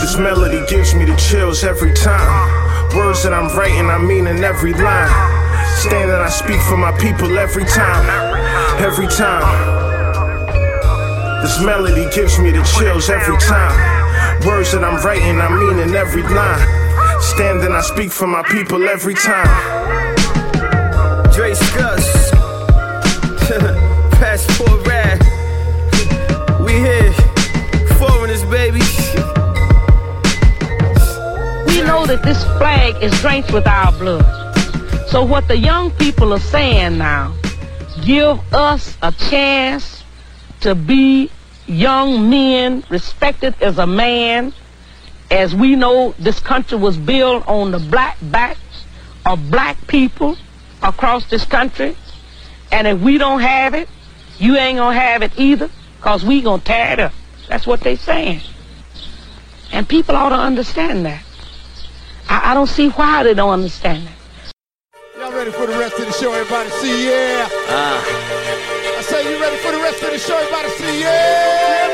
This 0.00 0.16
melody 0.16 0.62
gives 0.66 0.94
me 0.94 1.04
the 1.04 1.16
chills 1.16 1.62
every 1.64 1.92
time. 1.92 2.96
Words 2.96 3.22
that 3.24 3.32
I'm 3.32 3.54
writing, 3.56 3.86
I 3.90 3.98
mean 3.98 4.26
in 4.26 4.42
every 4.42 4.72
line. 4.74 5.39
Stand 5.78 6.10
and 6.10 6.22
I 6.22 6.28
speak 6.28 6.60
for 6.62 6.76
my 6.76 6.92
people 6.98 7.38
every 7.38 7.64
time. 7.64 8.04
Every 8.80 9.06
time. 9.06 9.80
This 11.42 11.60
melody 11.64 12.04
gives 12.14 12.38
me 12.38 12.50
the 12.50 12.62
chills 12.78 13.08
every 13.08 13.36
time. 13.38 14.46
Words 14.46 14.72
that 14.72 14.84
I'm 14.84 15.02
writing, 15.04 15.40
I 15.40 15.48
mean 15.48 15.78
in 15.78 15.94
every 15.94 16.22
line. 16.22 16.66
Stand 17.20 17.60
and 17.60 17.74
I 17.74 17.80
speak 17.80 18.10
for 18.10 18.26
my 18.26 18.42
people 18.42 18.88
every 18.88 19.14
time. 19.14 19.48
Dre 21.32 21.52
Scuss. 21.52 22.30
Passport 24.12 24.86
Rad. 24.86 25.18
We 26.64 26.72
here. 26.72 27.12
Foreigners, 27.98 28.44
baby. 28.44 28.80
We 31.66 31.82
know 31.86 32.06
that 32.06 32.20
this 32.22 32.44
flag 32.58 33.02
is 33.02 33.18
drenched 33.20 33.52
with 33.52 33.66
our 33.66 33.92
blood. 33.92 34.39
So 35.10 35.24
what 35.24 35.48
the 35.48 35.56
young 35.56 35.90
people 35.90 36.32
are 36.32 36.38
saying 36.38 36.96
now, 36.96 37.34
give 38.04 38.38
us 38.54 38.96
a 39.02 39.10
chance 39.10 40.04
to 40.60 40.76
be 40.76 41.32
young 41.66 42.30
men, 42.30 42.84
respected 42.88 43.56
as 43.60 43.78
a 43.78 43.88
man, 43.88 44.52
as 45.28 45.52
we 45.52 45.74
know 45.74 46.14
this 46.20 46.38
country 46.38 46.78
was 46.78 46.96
built 46.96 47.44
on 47.48 47.72
the 47.72 47.80
black 47.80 48.18
backs 48.22 48.60
of 49.26 49.50
black 49.50 49.84
people 49.88 50.36
across 50.80 51.28
this 51.28 51.44
country. 51.44 51.96
And 52.70 52.86
if 52.86 53.00
we 53.00 53.18
don't 53.18 53.40
have 53.40 53.74
it, 53.74 53.88
you 54.38 54.56
ain't 54.56 54.78
gonna 54.78 54.96
have 54.96 55.22
it 55.22 55.32
either, 55.36 55.70
cause 56.02 56.24
we 56.24 56.40
gonna 56.40 56.62
tear 56.62 56.92
it 56.92 57.00
up. 57.00 57.12
That's 57.48 57.66
what 57.66 57.80
they 57.80 57.96
saying. 57.96 58.42
And 59.72 59.88
people 59.88 60.14
ought 60.14 60.28
to 60.28 60.36
understand 60.36 61.04
that. 61.06 61.24
I, 62.28 62.52
I 62.52 62.54
don't 62.54 62.68
see 62.68 62.90
why 62.90 63.24
they 63.24 63.34
don't 63.34 63.50
understand 63.50 64.06
that. 64.06 64.19
Y'all 65.40 65.48
ready 65.48 65.56
for 65.56 65.72
the 65.72 65.78
rest 65.78 65.98
of 65.98 66.04
the 66.04 66.12
show? 66.12 66.34
Everybody 66.34 66.68
see, 66.68 67.08
yeah. 67.08 67.48
Ah. 67.72 68.04
I 68.98 69.00
say 69.00 69.24
you 69.24 69.40
ready 69.40 69.56
for 69.64 69.72
the 69.72 69.80
rest 69.80 70.02
of 70.04 70.12
the 70.12 70.18
show? 70.18 70.36
Everybody 70.36 70.68
see, 70.76 71.00
yeah. 71.00 71.88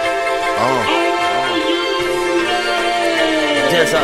Just 3.70 3.94
up. 3.94 4.02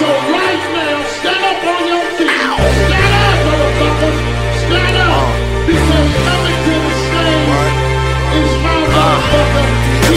So 0.00 0.08
right 0.08 0.64
now, 0.72 1.04
stand 1.20 1.44
up 1.44 1.68
on 1.68 1.84
your 1.84 2.00
feet. 2.16 2.32
Stand 2.32 3.12
up, 3.12 3.44
motherfucker. 3.44 4.12
Stand 4.56 4.96
up. 4.96 5.36
Because 5.68 6.16
coming 6.24 6.56
to 6.64 6.72
the 6.80 6.96
stage 6.96 7.76
is 8.40 8.56
my 8.64 8.88
motherfucker. 8.88 9.68
He 10.08 10.16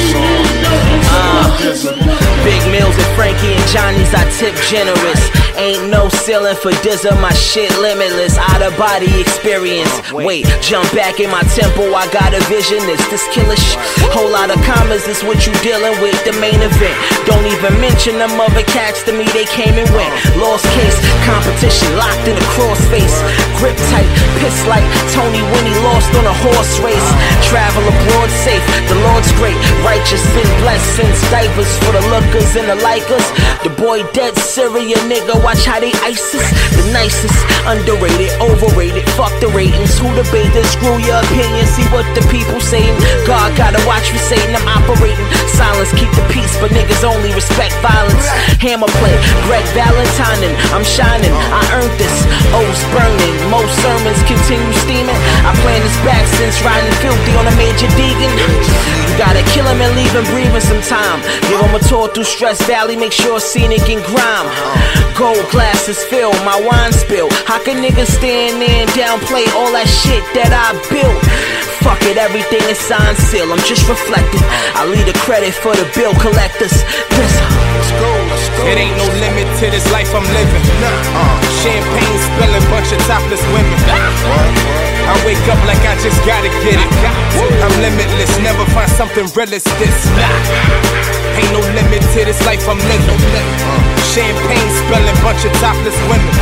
is 1.68 1.84
your 1.84 2.20
Big 2.46 2.59
And 2.88 3.12
Frankie 3.20 3.52
and 3.52 3.68
Johnny's, 3.68 4.14
I 4.16 4.24
tip 4.40 4.56
generous. 4.72 5.20
Ain't 5.60 5.92
no 5.92 6.08
ceiling 6.08 6.56
for 6.56 6.72
Dizza, 6.80 7.12
my 7.20 7.34
shit 7.34 7.68
limitless. 7.80 8.38
Out 8.38 8.62
of 8.64 8.72
body 8.78 9.12
experience. 9.20 9.92
Wait, 10.14 10.48
jump 10.64 10.88
back 10.96 11.20
in 11.20 11.30
my 11.30 11.44
temple, 11.52 11.92
I 11.96 12.08
got 12.16 12.32
a 12.32 12.40
vision. 12.48 12.80
It's 12.88 13.04
this 13.12 13.28
killer 13.36 13.60
sh- 13.60 13.76
Whole 14.16 14.32
lot 14.32 14.50
of 14.50 14.60
commas 14.64 15.04
is 15.12 15.20
what 15.28 15.44
you 15.44 15.52
dealing 15.60 16.00
with, 16.00 16.16
the 16.24 16.32
main 16.40 16.64
event. 16.64 16.96
Don't 17.28 17.44
even 17.44 17.76
mention 17.84 18.16
them 18.18 18.40
other 18.40 18.64
cats 18.64 19.04
to 19.04 19.12
me, 19.12 19.28
they 19.36 19.46
came 19.52 19.76
and 19.76 19.90
went. 19.92 20.12
Lost 20.40 20.64
case, 20.80 20.96
competition 21.28 21.92
locked 22.00 22.24
in 22.24 22.40
a 22.40 22.46
crossface. 22.56 23.16
Grip 23.60 23.76
tight, 23.92 24.08
piss 24.40 24.56
like 24.72 24.88
Tony 25.12 25.44
when 25.52 25.64
he 25.68 25.76
lost 25.84 26.08
on 26.16 26.24
a 26.24 26.36
horse 26.48 26.80
race. 26.80 27.10
Travel 27.52 27.84
abroad 27.84 28.32
safe, 28.48 28.64
the 28.88 28.96
Lord's 29.12 29.32
great. 29.36 29.60
Righteous 29.84 30.24
and 30.24 30.50
blessings, 30.64 31.20
diapers 31.28 31.72
for 31.84 31.92
the 31.92 32.04
lookers 32.08 32.56
the 32.70 32.78
likers. 32.86 33.26
The 33.66 33.74
boy 33.74 34.06
dead 34.14 34.38
Syria 34.38 34.96
nigga, 35.10 35.34
watch 35.42 35.66
how 35.66 35.82
they 35.82 35.90
ISIS. 36.06 36.46
The 36.78 36.86
nicest, 36.94 37.34
underrated, 37.66 38.30
overrated. 38.38 39.10
Fuck 39.18 39.34
the 39.42 39.50
ratings, 39.50 39.98
who 39.98 40.06
debate 40.14 40.54
this? 40.54 40.70
Screw 40.78 41.02
your 41.02 41.18
opinion, 41.18 41.66
see 41.66 41.86
what 41.90 42.06
the 42.14 42.22
people 42.30 42.62
saying. 42.62 42.94
God 43.26 43.58
gotta 43.58 43.82
watch 43.90 44.14
me 44.14 44.22
Satan, 44.22 44.54
I'm 44.54 44.70
operating. 44.70 45.26
Silence, 45.50 45.90
keep 45.98 46.14
the 46.14 46.22
peace, 46.30 46.54
but 46.62 46.70
niggas 46.70 47.02
only 47.02 47.34
respect 47.34 47.74
violence. 47.82 48.30
Hammer 48.62 48.92
play, 49.02 49.18
Greg 49.50 49.66
Valentine, 49.74 50.54
I'm 50.70 50.86
shining. 50.86 51.34
I 51.34 51.66
earned 51.74 51.96
this. 51.98 52.16
O's 52.54 52.82
burning, 52.94 53.36
most 53.50 53.74
sermons 53.82 54.22
continue 54.30 54.74
steaming. 54.86 55.18
I 55.42 55.58
plan 55.66 55.82
this 55.82 55.98
back 56.06 56.22
since 56.38 56.62
riding 56.62 56.94
filthy 57.02 57.34
on 57.34 57.50
a 57.50 57.56
major 57.58 57.90
Deegan. 57.98 58.30
You 59.10 59.14
gotta 59.18 59.44
kill 59.52 59.66
him 59.66 59.82
and 59.82 59.92
leave 59.98 60.14
him 60.14 60.24
breathing 60.30 60.62
some 60.62 60.82
time. 60.86 61.20
Give 61.50 61.60
him 61.60 61.74
a 61.74 61.82
tour 61.90 62.08
through 62.14 62.30
Stress 62.30 62.49
Valley, 62.58 62.98
make 62.98 63.12
sure 63.14 63.40
scenic 63.40 63.86
and 63.94 64.02
grime. 64.10 64.50
Gold 65.14 65.46
glasses 65.54 66.02
fill, 66.10 66.34
my 66.42 66.58
wine 66.66 66.92
spill. 66.92 67.30
How 67.46 67.62
can 67.62 67.78
niggas 67.78 68.10
stand 68.10 68.58
there 68.58 68.82
and 68.82 68.90
downplay 68.98 69.46
all 69.54 69.70
that 69.78 69.86
shit 69.86 70.26
that 70.34 70.50
I 70.50 70.74
built? 70.90 71.22
Fuck 71.86 72.02
it, 72.10 72.18
everything 72.18 72.66
is 72.66 72.82
signed 72.82 73.22
seal. 73.30 73.54
I'm 73.54 73.62
just 73.70 73.86
reflecting. 73.86 74.42
I 74.74 74.90
leave 74.90 75.06
the 75.06 75.14
credit 75.22 75.54
for 75.54 75.78
the 75.78 75.86
bill 75.94 76.18
collectors. 76.18 76.74
Let's 77.14 77.38
go, 78.02 78.10
let's 78.34 78.50
go. 78.58 78.66
It 78.66 78.82
ain't 78.82 78.98
no 78.98 79.06
limit 79.22 79.46
to 79.62 79.70
this 79.70 79.86
life 79.94 80.10
I'm 80.10 80.26
living. 80.34 80.66
Uh, 81.14 81.38
champagne 81.62 82.18
spilling, 82.34 82.66
bunch 82.74 82.90
of 82.90 83.00
topless 83.06 83.46
women. 83.54 83.78
I 85.06 85.14
wake 85.22 85.46
up 85.54 85.62
like 85.70 85.86
I 85.86 85.94
just 86.02 86.18
gotta 86.26 86.50
get 86.66 86.82
it. 86.82 86.92
I'm 87.62 87.76
limitless, 87.78 88.34
never 88.42 88.66
find 88.74 88.90
something 88.98 89.30
real 89.38 89.54
as 89.54 89.64
this. 89.78 91.29
Ain't 91.40 91.52
no 91.56 91.64
limit 91.72 92.04
to 92.04 92.20
this 92.28 92.44
life 92.44 92.68
I'm 92.68 92.76
living. 92.92 93.20
Champagne 94.12 94.70
spilling, 94.84 95.16
bunch 95.24 95.46
of 95.48 95.54
topless 95.64 95.96
women. 96.12 96.36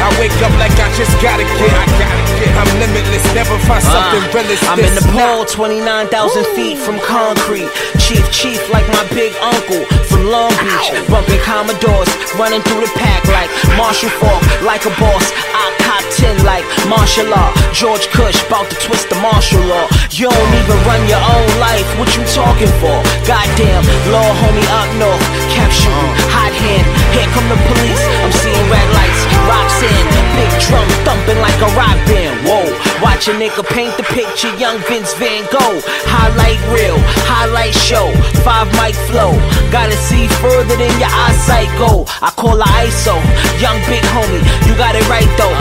I 0.00 0.08
wake 0.20 0.32
up 0.40 0.52
like 0.56 0.72
I 0.80 0.88
just 0.96 1.12
gotta 1.20 1.44
get 1.44 1.72
it. 1.72 2.48
I'm 2.56 2.68
limitless, 2.80 3.24
never 3.36 3.56
find 3.68 3.84
uh, 3.84 3.92
something 3.92 4.24
real 4.32 4.48
as 4.48 4.60
I'm 4.64 4.80
this. 4.80 4.96
in 4.96 5.12
Nepal, 5.12 5.44
29,000 5.44 6.08
feet 6.56 6.76
from 6.80 6.96
concrete. 7.04 7.68
Chief, 8.00 8.24
chief, 8.32 8.60
like 8.72 8.88
my 8.88 9.04
big 9.12 9.32
uncle 9.44 9.84
from 10.08 10.24
Long 10.28 10.52
Beach. 10.64 10.88
Bumping 11.08 11.40
Commodores, 11.44 12.08
running 12.40 12.64
through 12.64 12.80
the 12.84 12.92
pack 12.96 13.24
like 13.28 13.52
Marshall 13.76 14.08
Faulk, 14.16 14.40
like 14.64 14.88
a 14.88 14.92
boss. 14.96 15.32
I 15.52 15.68
cop 15.84 16.00
10 16.16 16.48
like 16.48 16.64
martial 16.88 17.28
law. 17.28 17.52
George 17.76 18.08
Cush, 18.08 18.40
bout 18.48 18.72
to 18.72 18.76
twist 18.80 19.12
the 19.12 19.20
martial 19.20 19.60
law. 19.68 19.84
You 20.08 20.32
don't 20.32 20.52
even 20.64 20.80
run 20.88 21.04
your 21.12 21.20
own 21.20 21.48
life, 21.60 21.86
what 22.00 22.08
you 22.16 22.24
talking 22.32 22.72
for? 22.80 22.96
Goddamn, 23.28 23.69
law 24.10 24.30
homie 24.42 24.66
up 24.74 24.90
north, 24.98 25.22
cap 25.54 25.70
shooting, 25.70 26.14
hot 26.34 26.52
hand. 26.52 26.86
Here 27.14 27.28
come 27.30 27.46
the 27.46 27.58
police, 27.70 28.02
I'm 28.22 28.32
seeing 28.42 28.66
red 28.66 28.88
lights, 28.94 29.22
rocks 29.46 29.78
in, 29.82 30.04
big 30.34 30.50
drum 30.66 30.88
thumping 31.06 31.38
like 31.38 31.58
a 31.62 31.70
rock 31.78 31.98
band. 32.10 32.34
Whoa, 32.46 32.89
watch 33.02 33.28
a 33.28 33.34
nigga 33.36 33.64
paint 33.64 33.96
the 33.96 34.04
picture, 34.04 34.52
young 34.56 34.78
Vince 34.88 35.12
Van 35.16 35.44
Gogh. 35.52 35.80
Highlight 36.08 36.60
reel, 36.72 36.96
highlight 37.28 37.74
show, 37.74 38.08
five 38.44 38.68
mic 38.80 38.94
flow. 39.08 39.32
Gotta 39.72 39.96
see 39.96 40.28
further 40.40 40.76
than 40.76 40.92
your 41.00 41.10
eyesight 41.10 41.68
go. 41.76 42.04
I 42.20 42.30
call 42.36 42.60
her 42.60 42.72
ISO, 42.84 43.16
young 43.60 43.76
big 43.88 44.04
homie, 44.12 44.44
you 44.68 44.72
got 44.76 44.96
it 44.96 45.04
right 45.08 45.28
though. 45.36 45.52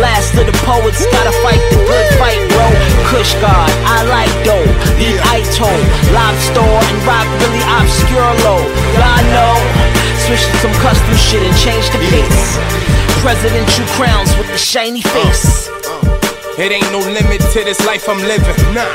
Last 0.00 0.36
of 0.36 0.44
the 0.44 0.56
poets, 0.64 1.04
gotta 1.12 1.32
fight 1.40 1.60
the 1.72 1.80
good 1.84 2.08
fight, 2.20 2.40
bro. 2.52 2.66
Kush 3.12 3.32
God, 3.40 3.70
I 3.88 4.04
like 4.08 4.32
dough, 4.44 4.68
eat 5.00 5.20
Ito, 5.20 5.70
live 6.12 6.38
store 6.40 6.80
and 6.80 7.00
rock 7.04 7.28
really 7.44 7.64
obscure 7.80 8.32
low. 8.44 8.60
Y'all 8.96 9.24
know, 9.32 9.56
switch 10.24 10.44
to 10.44 10.56
some 10.64 10.76
custom 10.84 11.14
shit 11.16 11.42
and 11.44 11.56
change 11.56 11.88
the 11.92 12.00
pace. 12.12 12.56
Presidential 13.20 13.86
crowns 13.96 14.36
with 14.36 14.46
the 14.48 14.58
shiny 14.58 15.02
face. 15.02 15.75
It 16.56 16.72
ain't 16.72 16.88
no 16.88 17.04
limit 17.04 17.44
to 17.52 17.60
this 17.68 17.84
life 17.84 18.08
I'm 18.08 18.16
living. 18.16 18.56
Nah. 18.72 18.88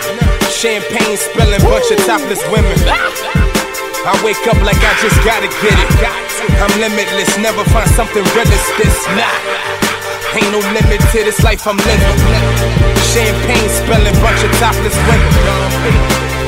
Champagne 0.49 1.13
spilling, 1.13 1.61
bunch 1.61 1.93
of 1.93 2.01
topless 2.09 2.41
women. 2.49 2.73
I 4.01 4.17
wake 4.25 4.41
up 4.49 4.57
like 4.65 4.81
I 4.81 4.97
just 4.97 5.13
gotta 5.21 5.45
get 5.61 5.77
it. 5.77 5.93
I'm 6.57 6.73
limitless, 6.81 7.37
never 7.37 7.61
find 7.69 7.85
something 7.93 8.25
real 8.33 8.49
as 8.49 8.65
this. 8.81 8.97
Nah. 9.13 9.29
Ain't 10.41 10.49
no 10.49 10.57
limit 10.73 11.05
to 11.13 11.21
this 11.21 11.37
life 11.45 11.61
I'm 11.69 11.77
living. 11.77 12.17
Champagne 13.13 13.69
spilling, 13.69 14.17
bunch 14.25 14.41
of 14.41 14.49
topless 14.57 14.97
women. 15.05 15.29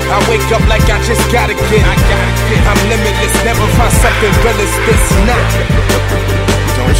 I 0.09 0.17
wake 0.33 0.49
up 0.49 0.65
like 0.65 0.89
I 0.89 0.97
just 1.05 1.21
gotta 1.29 1.53
get 1.53 1.85
it. 1.85 2.01
I'm 2.65 2.81
limitless, 2.89 3.37
never 3.45 3.69
find 3.77 3.93
something 4.01 4.33
real 4.41 4.57
as 4.57 4.73
this. 4.89 5.13
Nah. 5.29 5.37
Don't 6.73 6.97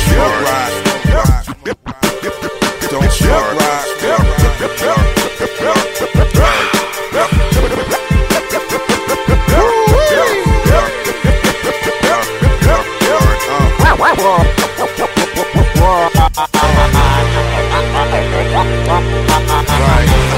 don't 2.94 3.12
fuck 3.12 3.58
right. 3.58 3.84
Right. 19.80 20.33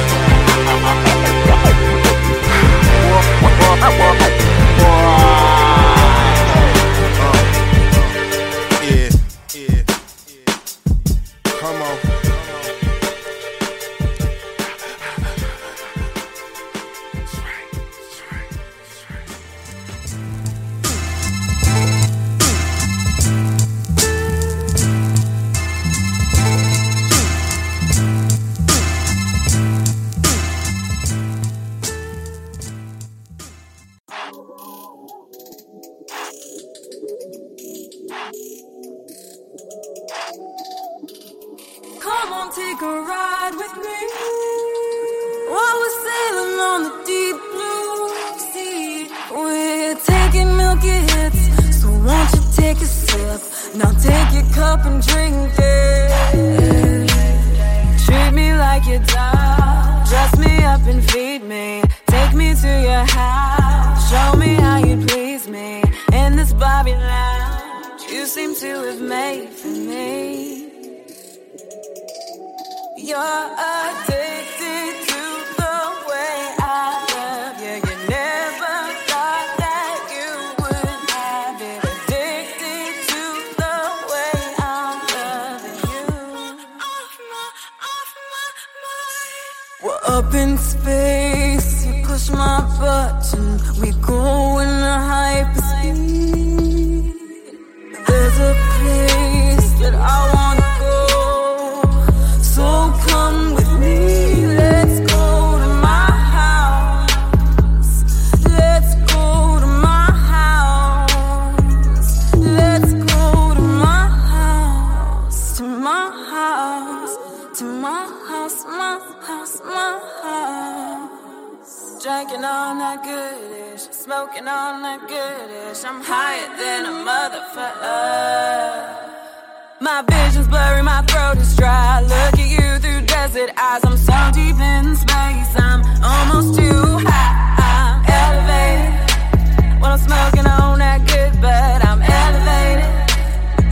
deep 134.36 134.60
in 134.60 134.96
space. 134.98 135.52
I'm 135.56 135.82
almost 136.04 136.60
too 136.60 136.84
high. 137.08 137.56
I'm 137.72 138.04
elevated. 138.20 139.80
When 139.82 139.90
I'm 139.96 140.02
smoking 140.10 140.46
on 140.46 140.80
that 140.80 141.00
good, 141.08 141.40
but 141.40 141.80
I'm 141.88 142.02
elevated. 142.04 142.92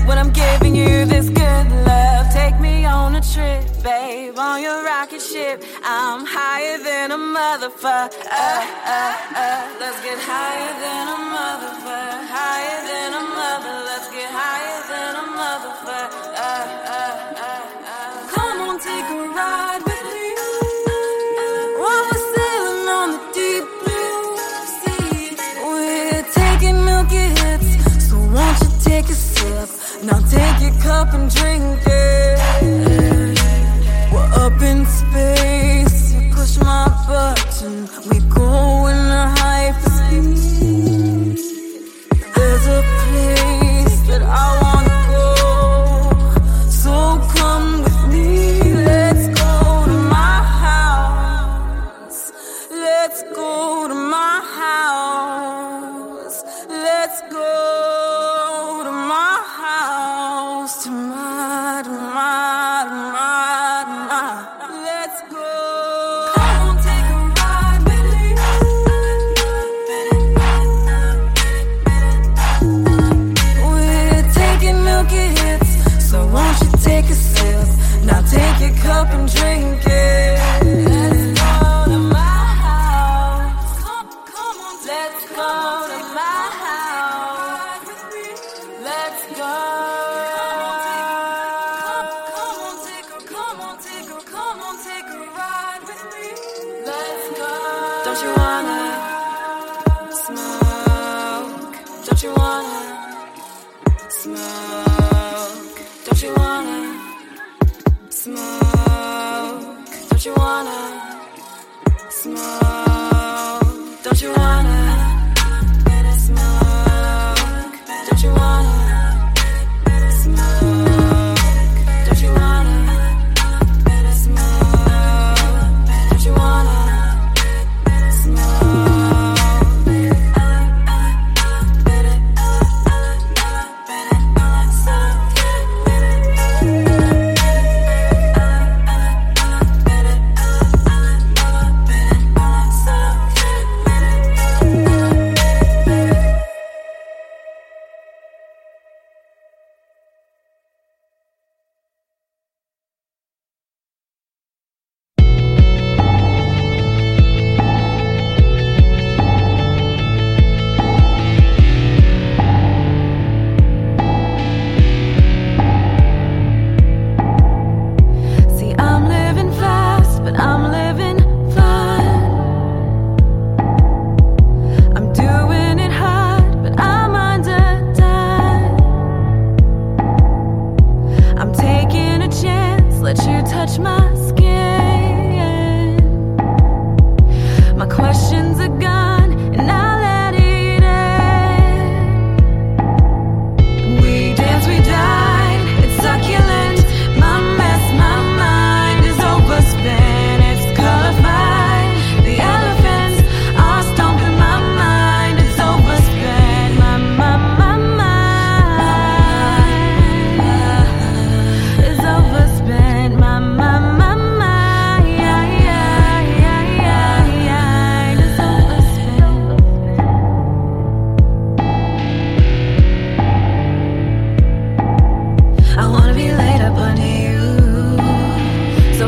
When 0.07 0.17
I'm 0.17 0.31
giving 0.31 0.73
you 0.73 1.03
this 1.05 1.27
good 1.27 1.67
love, 1.83 2.31
take 2.31 2.57
me 2.61 2.85
on 2.85 3.15
a 3.15 3.21
trip, 3.21 3.61
babe, 3.83 4.39
on 4.39 4.61
your 4.61 4.85
rocket 4.85 5.21
ship. 5.21 5.63
I'm 5.83 6.25
higher 6.25 6.77
than 6.79 7.11
a 7.11 7.19
motherfucker. 7.19 8.15
Uh, 8.31 8.63
uh, 8.95 9.35
uh. 9.35 9.79
Let's 9.81 9.99
get 10.07 10.17
higher 10.31 10.73
than 10.79 11.03
a 11.11 11.19
motherfucker. 11.35 12.23
Higher 12.39 12.79
than 12.87 13.09
a 13.19 13.23
mother. 13.35 13.75
Let's 13.89 14.07
get 14.15 14.29
higher 14.31 14.79
than 14.91 15.11
a 15.23 15.25
motherfucker. 15.39 16.07
Uh, 16.39 16.95
uh. 16.95 17.32
cup 30.83 31.13
and 31.13 31.33
drink 31.33 31.79
it. 31.85 33.39
We're 34.11 34.31
up 34.45 34.61
in 34.61 34.85
space. 34.85 36.13
You 36.13 36.33
push 36.33 36.57
my 36.57 36.87
button. 37.07 37.87
We 38.09 38.19
go 38.29 38.87
in 38.87 38.97
a 38.97 39.25
hyperspace. 39.39 40.57
There's 42.35 42.67
a 42.67 42.81
place 43.03 43.99
that 44.09 44.23
I 44.23 44.62
what 110.25 110.35
you 110.37 110.41
wanna 110.41 112.09
smoke. 112.09 112.62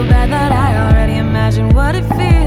bad 0.09 0.29
that 0.31 0.51
I 0.51 0.69
already 0.87 1.17
imagine 1.17 1.69
what 1.69 1.95
it 1.95 2.03
feels 2.03 2.44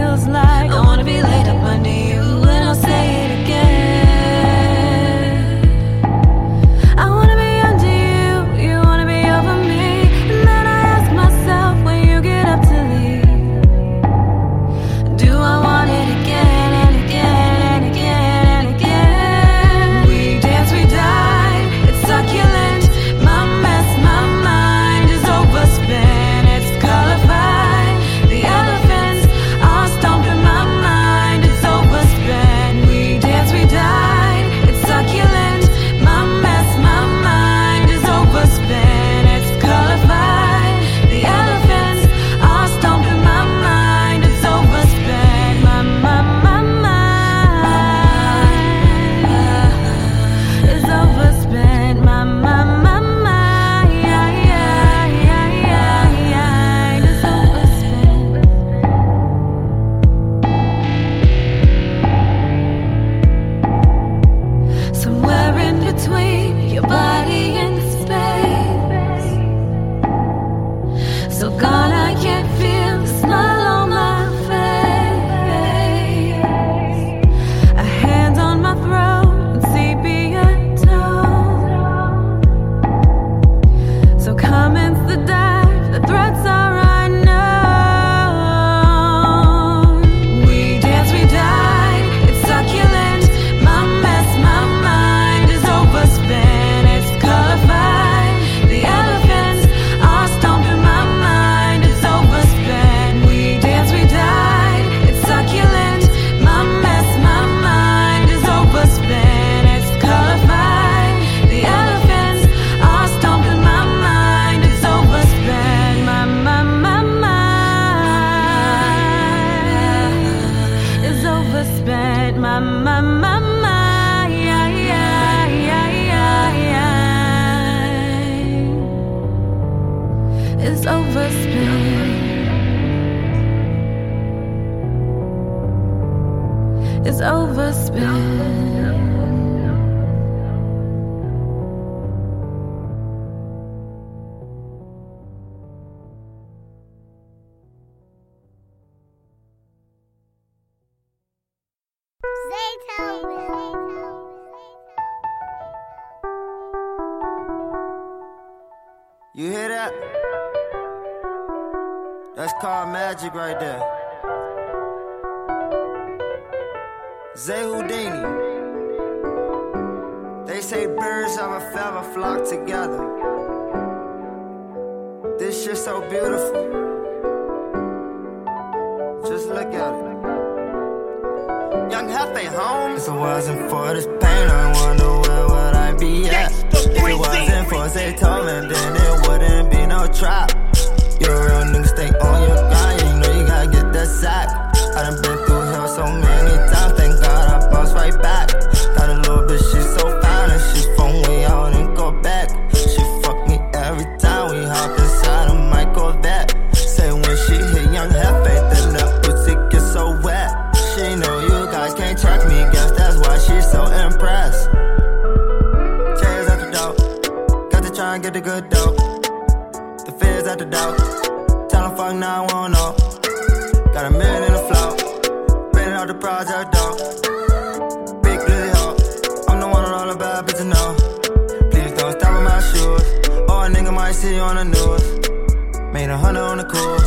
a 236.10 236.16
hundred 236.16 236.40
on 236.40 236.58
the 236.58 236.64
cool. 236.64 236.98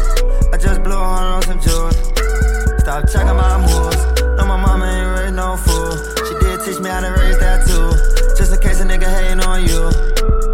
I 0.54 0.58
just 0.58 0.84
blew 0.84 0.94
a 0.94 1.04
hundred 1.04 1.34
on 1.36 1.42
some 1.44 1.60
jewels. 1.62 1.96
Stop 2.82 3.10
checking 3.10 3.36
my 3.36 3.58
moves. 3.58 4.02
No, 4.38 4.46
my 4.46 4.58
mama 4.58 4.86
ain't 4.86 5.10
raised 5.20 5.36
no 5.36 5.58
fool. 5.58 5.92
She 6.28 6.34
did 6.40 6.60
teach 6.66 6.80
me 6.80 6.90
how 6.90 7.02
to 7.02 7.10
raise 7.10 7.40
that 7.40 7.66
too. 7.66 7.90
Just 8.38 8.54
in 8.54 8.60
case 8.60 8.80
a 8.82 8.86
nigga 8.86 9.10
hating 9.10 9.42
on 9.42 9.66
you. 9.66 9.82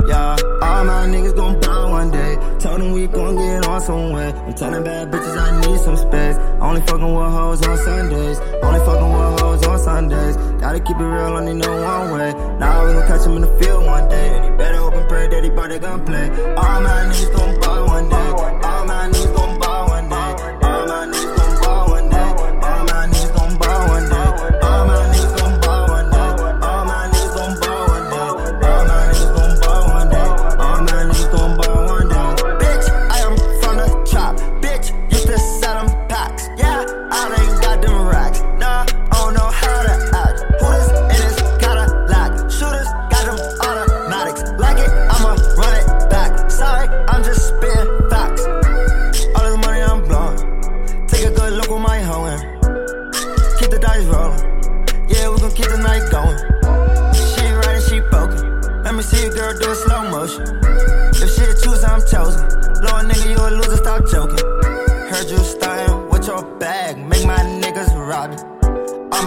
Yeah, 0.08 0.38
all 0.64 0.84
my 0.86 1.08
niggas 1.08 1.36
gon' 1.36 1.60
bow 1.60 1.92
one 1.92 2.12
day. 2.12 2.36
Told 2.60 2.82
them 2.82 2.92
we 2.94 3.08
gon' 3.08 3.36
get 3.36 3.68
on 3.68 3.82
somewhere. 3.82 4.34
I'm 4.46 4.54
telling 4.54 4.84
bad 4.84 5.12
bitches 5.12 5.38
I 5.38 5.62
need 5.62 5.80
some 5.82 5.98
space. 5.98 6.38
Only 6.62 6.82
fucking 6.82 7.14
with 7.16 7.32
hoes 7.32 7.66
on 7.68 7.78
Sundays. 7.78 8.40
Only 8.64 8.80
fucking 8.80 9.12
with 9.12 9.40
hoes 9.42 9.67
on 9.78 9.84
Sundays. 9.84 10.36
Gotta 10.60 10.80
keep 10.80 10.98
it 10.98 11.04
real, 11.04 11.38
only 11.38 11.54
know 11.54 11.82
one 11.84 12.18
way. 12.18 12.34
Now 12.60 12.86
we 12.86 12.94
gon' 12.94 13.08
catch 13.08 13.26
him 13.26 13.36
in 13.36 13.42
the 13.42 13.54
field 13.60 13.86
one 13.86 14.10
day. 14.10 14.36
And 14.36 14.46
he 14.46 14.52
better 14.58 14.80
open 14.80 15.08
pray 15.08 15.28
that 15.28 15.44
he 15.44 15.50
bought 15.50 15.72
a 15.72 15.80
gun, 15.80 16.06
play. 16.06 16.30
All 16.56 16.82
my 16.82 17.06
niggas 17.06 17.36
gon' 17.36 17.60
buy 17.60 17.82
one 17.82 18.10
day. 18.10 18.30
All 18.68 18.86
my 18.86 19.10
niggas 19.10 19.37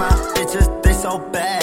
my 0.01 0.09
bitches, 0.35 0.83
they 0.83 0.95
so 0.95 1.19
bad. 1.19 1.60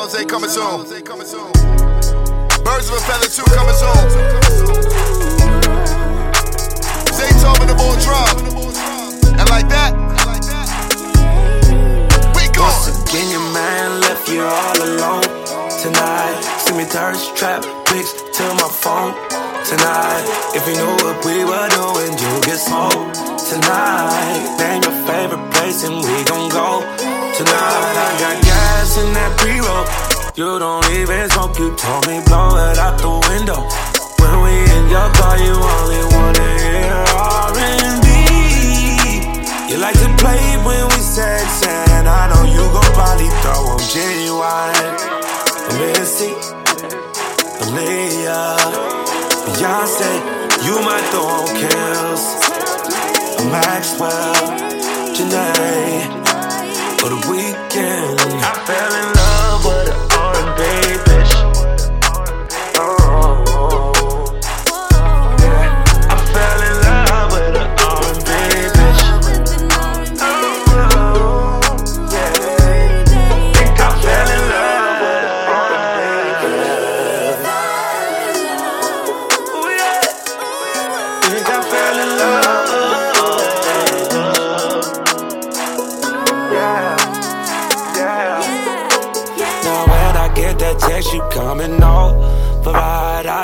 Jose 0.00 0.24
coming 0.24 0.48
soon. 0.48 0.80
Birds 2.64 2.88
of 2.88 2.96
a 2.96 3.00
Feather 3.04 3.28
2 3.28 3.44
coming 3.52 3.76
soon. 3.76 4.00
The 7.68 7.76
ball. 7.76 8.72
And 9.38 9.48
like 9.50 9.68
that, 9.68 9.92
we 12.34 12.48
go. 12.56 12.62
Once 12.64 12.88
again, 12.88 13.28
your 13.28 13.44
man 13.52 14.00
left 14.00 14.26
you 14.30 14.40
all 14.40 14.78
alone 14.80 15.28
tonight. 15.84 16.40
See 16.64 16.74
me 16.78 16.84
thirst 16.84 17.36
trap 17.36 17.60
pics 17.84 18.12
to 18.40 18.44
my 18.56 18.72
phone 18.72 19.12
tonight. 19.68 20.24
If 20.56 20.66
you 20.66 20.80
knew 20.80 20.96
what 21.04 21.22
we 21.26 21.44
were 21.44 21.68
doing, 21.76 22.16
you 22.16 22.40
get 22.48 22.56
smoked 22.56 23.20
tonight. 23.52 24.56
Name 24.56 24.82
your 24.82 24.96
favorite 25.04 25.50
place 25.52 25.84
and 25.84 25.96
we 25.96 26.24
gon' 26.24 26.48
go 26.48 27.09
Tonight 27.40 27.96
I 27.96 28.12
got 28.20 28.36
gas 28.44 29.00
in 29.00 29.16
that 29.16 29.32
pre-roll. 29.40 29.88
You 30.36 30.60
don't 30.60 30.84
even 30.92 31.24
smoke, 31.32 31.56
you 31.56 31.72
told 31.72 32.04
me 32.04 32.20
blow 32.28 32.52
it 32.68 32.76
out 32.76 33.00
the 33.00 33.08
window. 33.32 33.64
When 34.20 34.44
we 34.44 34.60
in 34.60 34.84
your 34.92 35.08
car, 35.16 35.40
you 35.40 35.56
only 35.56 36.04
wanna 36.12 36.52
hear 36.60 37.00
R&B. 37.16 38.12
You 39.72 39.80
like 39.80 39.96
to 40.04 40.08
play 40.20 40.44
when 40.68 40.84
we 40.92 41.00
sex, 41.00 41.64
and 41.64 42.04
I 42.04 42.28
know 42.28 42.44
you 42.44 42.60
gon' 42.76 42.92
probably 42.92 43.32
throw 43.40 43.72
them 43.72 43.88
Ginuwine. 43.88 45.00
Missy, 45.80 46.36
Aaliyah, 47.64 48.60
Beyonce, 49.48 50.12
you 50.68 50.76
might 50.84 51.08
throw 51.08 51.48
kills. 51.56 52.36
Maxwell, 53.48 54.36
Jhené 55.16 56.20
for 57.00 57.08
the 57.08 57.16
weekend. 57.30 58.20
I 58.20 58.52
fell 58.68 58.92
in 59.00 59.08
love 59.16 59.64
with 59.64 59.88
an 59.88 60.00
R&B 60.12 61.09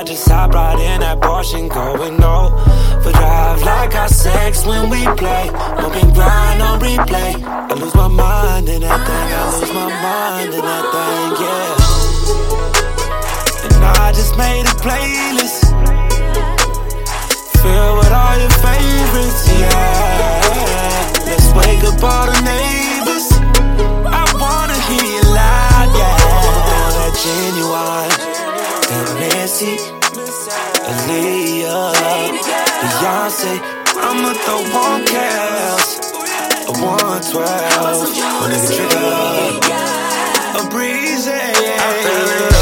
just 0.06 0.28
hop 0.28 0.54
right 0.54 0.78
in 0.78 1.00
that 1.00 1.20
Porsche 1.20 1.58
and 1.58 1.70
going 1.70 2.22
over 2.22 2.86
drive 3.12 3.62
like 3.62 3.94
our 3.94 4.08
sex 4.08 4.64
when 4.66 4.90
we 4.90 5.04
play. 5.16 5.48
Open 5.84 6.12
grind 6.14 6.62
on 6.62 6.80
replay. 6.80 7.42
I 7.44 7.74
lose 7.74 7.94
my 7.94 8.08
mind 8.08 8.68
in 8.68 8.82
that 8.82 9.00
thing. 9.06 9.32
I 9.40 9.44
lose 9.58 9.72
my 9.72 9.88
mind 10.08 10.54
in 10.54 10.60
that 10.60 10.84
thing. 10.94 11.30
Yeah. 11.42 11.84
And 13.64 13.84
I 13.84 14.12
just 14.12 14.36
made 14.36 14.66
a 14.66 14.74
playlist 14.84 15.64
filled 17.62 17.98
with 17.98 18.12
all 18.12 18.36
your 18.38 18.54
favorites. 18.64 19.48
Yeah. 19.60 20.42
Let's 21.26 21.48
wake 21.58 21.82
up 21.90 22.02
all 22.02 22.26
the 22.26 22.40
neighbors. 22.52 23.26
I 24.06 24.22
wanna 24.40 24.78
hear 24.88 25.08
you 25.16 25.24
loud. 25.34 25.88
Yeah. 25.98 26.16
That 26.96 27.12
Ginuwine, 27.22 28.14
that 28.88 29.06
Nancy, 29.20 29.95
Aaliyah, 30.96 31.92
Beyonce. 32.80 33.52
I'ma 34.08 34.32
throw 34.44 34.62
one 34.72 35.04
cash, 35.04 35.98
a 36.68 36.72
112, 36.72 37.44
a 37.44 38.48
nigga 38.48 38.68
trigger, 38.76 39.12
a 40.56 40.70
breezy. 40.70 41.32
I 41.32 41.92
fell 42.02 42.28
in 42.36 42.55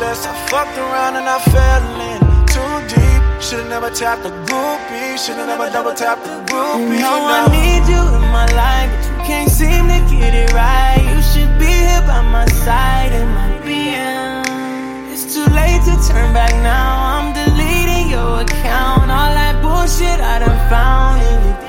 her. 0.00 0.14
I 0.30 0.34
fucked 0.50 0.76
around 0.78 1.16
and 1.16 1.28
I 1.28 1.38
fell 1.52 1.84
in 2.10 2.20
too 2.52 2.74
deep. 2.94 3.22
Should've 3.40 3.68
never 3.68 3.90
tapped 3.90 4.22
the 4.22 4.30
groupie. 4.48 5.18
Should've 5.18 5.46
never 5.46 5.70
double 5.70 5.94
tapped 5.94 6.24
the 6.24 6.38
groupie. 6.50 6.96
You 6.96 7.04
know 7.04 7.20
I 7.28 7.46
need 7.52 7.84
you 7.88 8.02
in 8.16 8.26
my 8.32 8.46
life, 8.56 8.90
but 8.94 9.04
you 9.06 9.16
can't 9.28 9.50
seem 9.50 9.86
to 9.88 10.00
get 10.10 10.34
it 10.34 10.52
right. 10.52 11.02
You 11.04 11.20
should 11.22 11.52
be 11.58 11.70
here 11.70 12.02
by 12.06 12.22
my 12.22 12.46
side 12.64 13.12
in 13.12 13.28
my 13.38 13.50
BM. 13.64 15.12
It's 15.12 15.34
too 15.34 15.46
late 15.54 15.82
to 15.88 15.94
turn 16.08 16.32
back 16.32 16.52
now. 16.62 16.90
I'm 17.14 17.32
deleting 17.32 18.10
your 18.10 18.40
account. 18.42 19.10
All 19.10 19.32
that 19.40 19.60
bullshit 19.62 20.20
I 20.20 20.40
done 20.40 20.60
found 20.70 21.22
in 21.22 21.36
your 21.44 21.65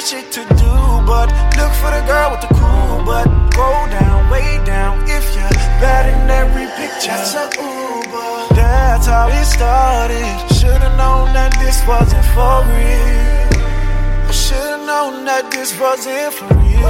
got 0.00 0.08
shit 0.08 0.32
to 0.32 0.40
do, 0.56 0.72
but 1.04 1.28
look 1.60 1.72
for 1.76 1.90
the 1.92 2.02
girl 2.06 2.30
with 2.32 2.40
the 2.40 2.52
cool 2.56 3.04
butt. 3.04 3.26
Go 3.52 3.68
down, 3.92 4.30
way 4.30 4.56
down, 4.64 5.02
if 5.04 5.24
you're 5.36 5.52
bad 5.76 6.08
in 6.08 6.30
every 6.30 6.66
picture. 6.80 7.12
That's 7.12 7.34
a 7.34 7.44
Uber. 7.60 8.54
That's 8.54 9.06
how 9.06 9.28
it 9.28 9.44
started. 9.44 10.24
Should've 10.56 10.96
known 10.96 11.32
that 11.36 11.52
this 11.60 11.84
wasn't 11.86 12.24
for 12.32 12.64
real. 12.72 14.32
Should've 14.32 14.86
known 14.86 15.24
that 15.26 15.50
this 15.50 15.78
wasn't 15.78 16.32
for 16.32 16.48
real. 16.48 16.80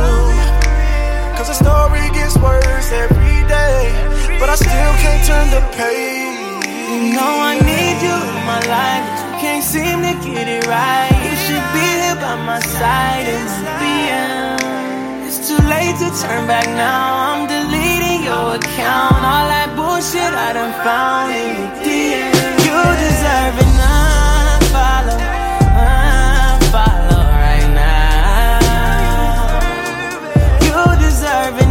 Cause 1.34 1.48
the 1.50 1.58
story 1.58 2.04
gets 2.14 2.36
worse 2.38 2.92
every 2.92 3.42
day. 3.50 3.90
But 4.38 4.50
I 4.50 4.54
still 4.54 4.94
can't 5.02 5.22
turn 5.26 5.46
the 5.50 5.62
page. 5.74 6.38
You 6.90 7.14
know 7.18 7.32
I 7.42 7.58
need 7.58 7.98
you 8.06 8.18
in 8.38 8.42
my 8.46 8.62
life, 8.70 9.02
but 9.08 9.22
you 9.26 9.34
can't 9.42 9.64
seem 9.64 9.98
to 10.06 10.14
get 10.22 10.46
it 10.46 10.66
right. 10.66 11.10
You 11.26 11.34
should 11.46 11.66
be 11.74 11.89
by 12.30 12.36
my 12.44 12.60
side 12.60 13.26
in 13.26 13.44
my 13.46 13.64
BM. 13.80 15.26
It's 15.26 15.40
too 15.48 15.60
late 15.74 15.96
to 16.02 16.08
turn 16.22 16.46
back 16.46 16.66
now. 16.66 17.02
I'm 17.26 17.42
deleting 17.48 18.22
your 18.30 18.54
account. 18.58 19.18
All 19.32 19.46
that 19.54 19.70
bullshit 19.74 20.32
I 20.46 20.52
done 20.58 20.74
found 20.86 21.28
in 21.40 21.48
your 21.58 21.72
DM. 21.82 22.30
You 22.66 22.78
deserve 23.06 23.56
it, 23.64 23.72
not 23.82 24.60
follow, 24.74 25.18
uh, 25.82 26.54
follow 26.74 27.22
right 27.46 27.70
now. 27.82 28.60
You 30.66 30.78
deserve 31.06 31.56
it, 31.64 31.70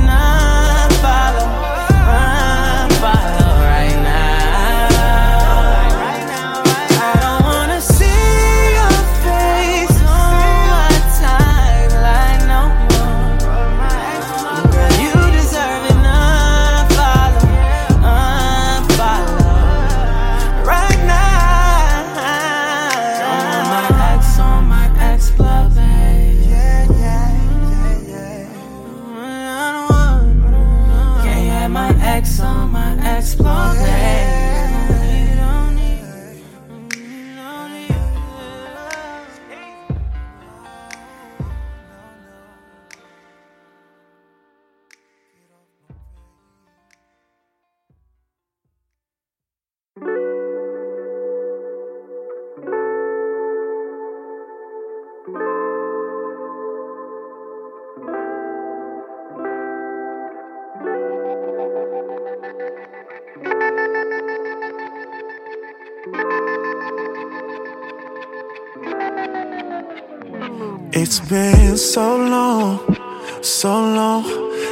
It's 71.12 71.22
been 71.22 71.76
so 71.76 72.18
long, 72.18 72.96
so 73.42 73.82
long 73.82 74.24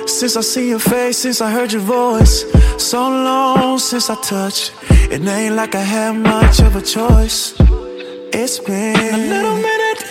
since 0.06 0.38
I 0.38 0.42
see 0.42 0.70
your 0.70 0.78
face, 0.78 1.18
since 1.18 1.42
I 1.42 1.50
heard 1.50 1.72
your 1.72 1.82
voice. 1.82 2.46
So 2.78 3.10
long 3.10 3.80
since 3.80 4.12
I 4.12 4.16
touched. 4.22 4.72
It 5.10 5.26
ain't 5.26 5.56
like 5.56 5.74
I 5.74 5.82
had 5.82 6.16
much 6.16 6.60
of 6.60 6.76
a 6.76 6.82
choice. 6.84 7.56
It's 8.32 8.60
been 8.60 9.16
a 9.16 9.18
little 9.18 9.56
minute. 9.56 10.06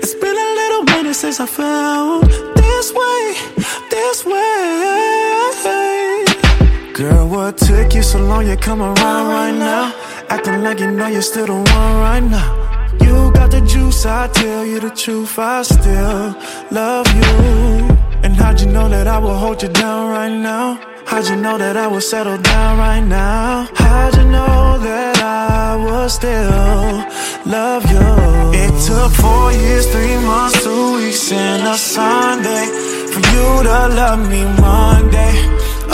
It's 0.00 0.14
been 0.14 0.34
a 0.34 0.54
little 0.60 0.82
minute 0.94 1.12
since 1.12 1.40
I 1.40 1.44
found 1.44 2.30
this 2.56 2.94
way, 2.94 3.34
this 3.90 4.24
way. 4.24 6.24
Girl, 6.94 7.28
what 7.28 7.58
took 7.58 7.92
you 7.94 8.02
so 8.02 8.18
long? 8.18 8.46
You 8.46 8.56
come 8.56 8.80
around 8.80 9.28
right 9.28 9.52
now, 9.52 9.92
acting 10.30 10.62
like 10.62 10.80
you 10.80 10.90
know 10.90 11.08
you're 11.08 11.20
still 11.20 11.44
the 11.44 11.52
one 11.52 12.00
right 12.00 12.22
now. 12.22 12.56
You 13.02 13.30
got 13.32 13.50
the 13.50 13.60
juice, 13.90 14.06
I 14.06 14.28
tell 14.28 14.64
you 14.64 14.80
the 14.80 14.90
truth, 14.90 15.38
I 15.38 15.62
still 15.62 16.34
love 16.70 17.06
you. 17.20 17.32
And 18.22 18.34
how'd 18.36 18.60
you 18.60 18.66
know 18.66 18.88
that 18.88 19.06
I 19.06 19.18
will 19.18 19.38
hold 19.42 19.62
you 19.62 19.68
down 19.68 20.10
right 20.10 20.36
now? 20.50 20.78
How'd 21.06 21.28
you 21.28 21.36
know 21.36 21.58
that 21.58 21.76
I 21.76 21.86
will 21.86 22.00
settle 22.00 22.38
down 22.38 22.78
right 22.78 23.04
now? 23.04 23.68
How'd 23.74 24.16
you 24.16 24.24
know 24.24 24.78
that 24.78 25.16
I 25.18 25.76
will 25.84 26.08
still 26.08 26.92
love 27.56 27.82
you? 27.92 28.06
It 28.62 28.72
took 28.86 29.10
four 29.24 29.52
years, 29.52 29.86
three 29.94 30.18
months, 30.28 30.62
two 30.64 30.96
weeks, 30.96 31.32
and 31.32 31.62
a 31.66 31.76
Sunday 31.76 32.66
for 33.12 33.22
you 33.32 33.46
to 33.68 33.78
love 34.00 34.20
me 34.32 34.42
Monday. 34.68 35.34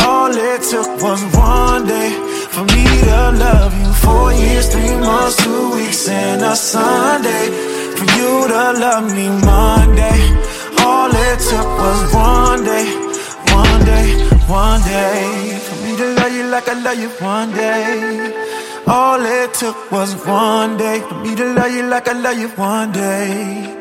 All 0.05 0.33
it 0.51 0.61
took 0.71 0.91
was 1.03 1.23
one 1.35 1.87
day 1.87 2.11
for 2.53 2.65
me 2.75 2.85
to 3.09 3.21
love 3.45 3.73
you. 3.81 3.91
Four 4.05 4.33
years, 4.33 4.69
three 4.73 4.97
months, 5.07 5.37
two 5.43 5.56
love 8.73 9.13
me 9.15 9.29
Monday. 9.29 10.21
All 10.81 11.11
it 11.11 11.39
took 11.51 11.69
was 11.83 12.15
one 12.15 12.65
day, 12.65 12.87
one 13.53 13.85
day, 13.85 14.09
one 14.49 14.81
day 14.83 15.59
for 15.67 15.77
me 15.85 15.97
to 15.97 16.07
love 16.15 16.33
you 16.33 16.45
like 16.49 16.69
I 16.69 16.75
love 16.81 16.99
you 16.99 17.09
one 17.25 17.53
day. 17.53 18.33
All 18.87 19.21
it 19.21 19.55
took 19.55 19.91
was 19.91 20.15
one 20.27 20.77
day 20.77 21.01
for 21.01 21.15
me 21.15 21.35
to 21.35 21.45
love 21.55 21.73
you 21.73 21.83
like 21.87 22.09
I 22.09 22.13
love 22.13 22.39
you 22.39 22.49
one 22.49 22.93
day. 22.93 23.75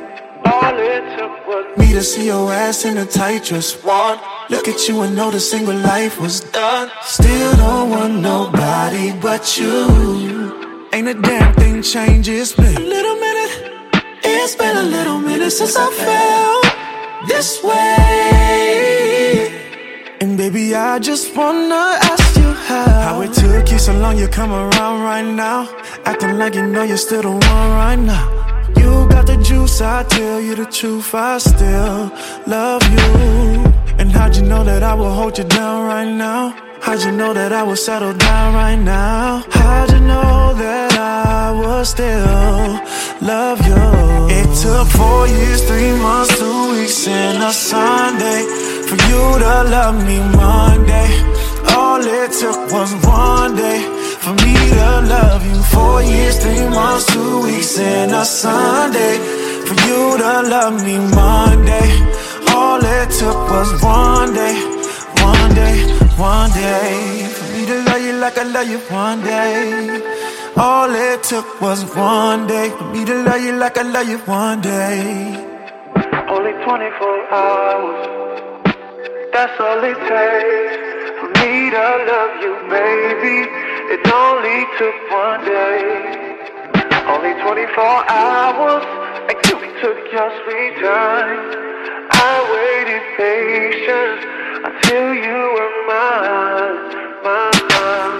All 0.45 0.77
it 0.77 1.17
took 1.17 1.47
was 1.47 1.77
me 1.77 1.93
to 1.93 2.03
see 2.03 2.25
your 2.27 2.51
ass 2.51 2.85
in 2.85 2.97
a 2.97 3.05
tight 3.05 3.45
dress. 3.45 3.83
One 3.83 4.19
look 4.49 4.67
at 4.67 4.87
you 4.87 5.01
and 5.01 5.15
know 5.15 5.31
the 5.31 5.39
single 5.39 5.75
life 5.75 6.19
was 6.19 6.39
done. 6.39 6.89
Still 7.03 7.55
don't 7.57 7.89
want 7.89 8.15
nobody 8.19 9.13
but 9.19 9.57
you. 9.57 10.89
Ain't 10.93 11.07
a 11.07 11.13
damn 11.13 11.53
thing 11.55 11.81
changes, 11.81 12.57
a 12.57 12.61
little. 12.61 13.24
It's 14.45 14.53
been 14.55 14.77
a 14.77 14.83
little 14.83 15.17
minute 15.17 15.49
since 15.49 15.75
I 15.75 15.89
felt 15.89 16.67
this 17.27 17.63
way. 17.63 19.49
And 20.21 20.37
baby, 20.37 20.75
I 20.75 20.99
just 20.99 21.35
wanna 21.35 21.97
ask 22.11 22.37
you 22.37 22.53
how. 22.53 22.85
How 23.07 23.21
it 23.21 23.33
took 23.33 23.71
you 23.71 23.79
so 23.79 23.93
long, 23.93 24.19
you 24.19 24.27
come 24.27 24.51
around 24.51 25.01
right 25.01 25.25
now. 25.25 25.67
Acting 26.05 26.37
like 26.37 26.53
you 26.53 26.61
know 26.61 26.83
you're 26.83 26.95
still 26.95 27.23
the 27.23 27.31
one 27.31 27.69
right 27.81 27.95
now. 27.95 28.29
You 28.77 29.07
got 29.09 29.25
the 29.25 29.37
juice, 29.37 29.81
I 29.81 30.03
tell 30.03 30.39
you 30.39 30.53
the 30.53 30.67
truth, 30.67 31.15
I 31.15 31.39
still 31.39 32.11
love 32.45 32.83
you. 32.93 33.84
And 33.97 34.11
how'd 34.11 34.35
you 34.35 34.43
know 34.43 34.63
that 34.63 34.83
I 34.83 34.93
will 34.93 35.11
hold 35.11 35.37
you 35.37 35.45
down 35.45 35.87
right 35.87 36.11
now? 36.11 36.53
How'd 36.81 37.01
you 37.03 37.11
know 37.11 37.33
that 37.33 37.51
I 37.51 37.63
will 37.63 37.75
settle 37.75 38.13
down 38.13 38.53
right 38.53 38.75
now? 38.75 39.43
How'd 39.49 39.91
you 39.91 40.01
know 40.01 40.53
that 40.53 40.93
I 40.93 41.51
will 41.51 41.85
still 41.85 42.79
love 43.21 43.59
you? 43.65 43.81
It 44.37 44.47
took 44.61 44.87
four 44.99 45.27
years, 45.27 45.63
three 45.67 45.93
months, 46.05 46.37
two 46.37 46.71
weeks, 46.73 47.07
and 47.07 47.41
a 47.41 47.51
Sunday 47.51 48.41
for 48.87 48.97
you 49.09 49.23
to 49.43 49.53
love 49.75 49.97
me 50.05 50.19
Monday. 50.35 51.09
All 51.75 52.01
it 52.01 52.31
took 52.33 52.59
was 52.71 52.91
one 53.05 53.55
day 53.55 53.81
for 54.23 54.33
me 54.43 54.53
to 54.53 54.89
love 55.15 55.45
you. 55.45 55.61
Four 55.75 56.01
years, 56.03 56.37
three 56.43 56.67
months, 56.69 57.05
two 57.13 57.43
weeks, 57.43 57.79
and 57.79 58.11
a 58.11 58.25
Sunday 58.25 59.17
for 59.65 59.75
you 59.87 60.17
to 60.17 60.41
love 60.53 60.83
me 60.83 60.97
Monday. 60.99 61.89
All 62.75 62.83
it 62.83 63.09
took 63.09 63.49
was 63.49 63.71
one 63.81 64.33
day, 64.33 64.55
one 65.23 65.55
day, 65.55 65.77
one 66.19 66.51
day 66.51 67.25
for 67.35 67.45
me 67.53 67.65
to 67.67 67.75
love 67.87 68.01
you 68.01 68.13
like 68.19 68.37
I 68.37 68.43
love 68.43 68.67
you 68.67 68.79
one 68.93 69.21
day. 69.23 70.01
All 70.57 70.93
it 70.93 71.23
took 71.23 71.61
was 71.61 71.85
one 71.95 72.47
day 72.47 72.71
for 72.71 72.83
me 72.91 73.05
to 73.05 73.15
love 73.23 73.41
you 73.41 73.53
like 73.53 73.77
I 73.77 73.83
love 73.83 74.09
you 74.09 74.17
one 74.27 74.59
day. 74.59 74.99
Only 76.27 76.51
24 76.51 77.33
hours. 77.33 78.65
That's 79.31 79.57
all 79.57 79.81
it 79.91 79.99
takes 80.11 81.15
for 81.21 81.29
me 81.39 81.69
to 81.71 81.87
love 82.11 82.33
you, 82.43 82.53
baby. 82.75 83.37
It 83.95 84.03
only 84.11 84.59
took 84.77 84.97
one 85.15 85.45
day. 85.45 85.79
Only 87.07 87.41
24 87.41 88.09
hours. 88.11 88.83
And 89.31 89.37
you 89.47 89.57
took 89.79 90.11
your 90.11 90.29
sweet 90.43 90.75
time. 90.83 91.65
I 92.11 92.33
waited 92.53 93.03
patient 93.17 94.19
until 94.67 95.07
you 95.13 95.41
were 95.55 95.73
mine, 95.89 96.77
mine. 97.25 97.65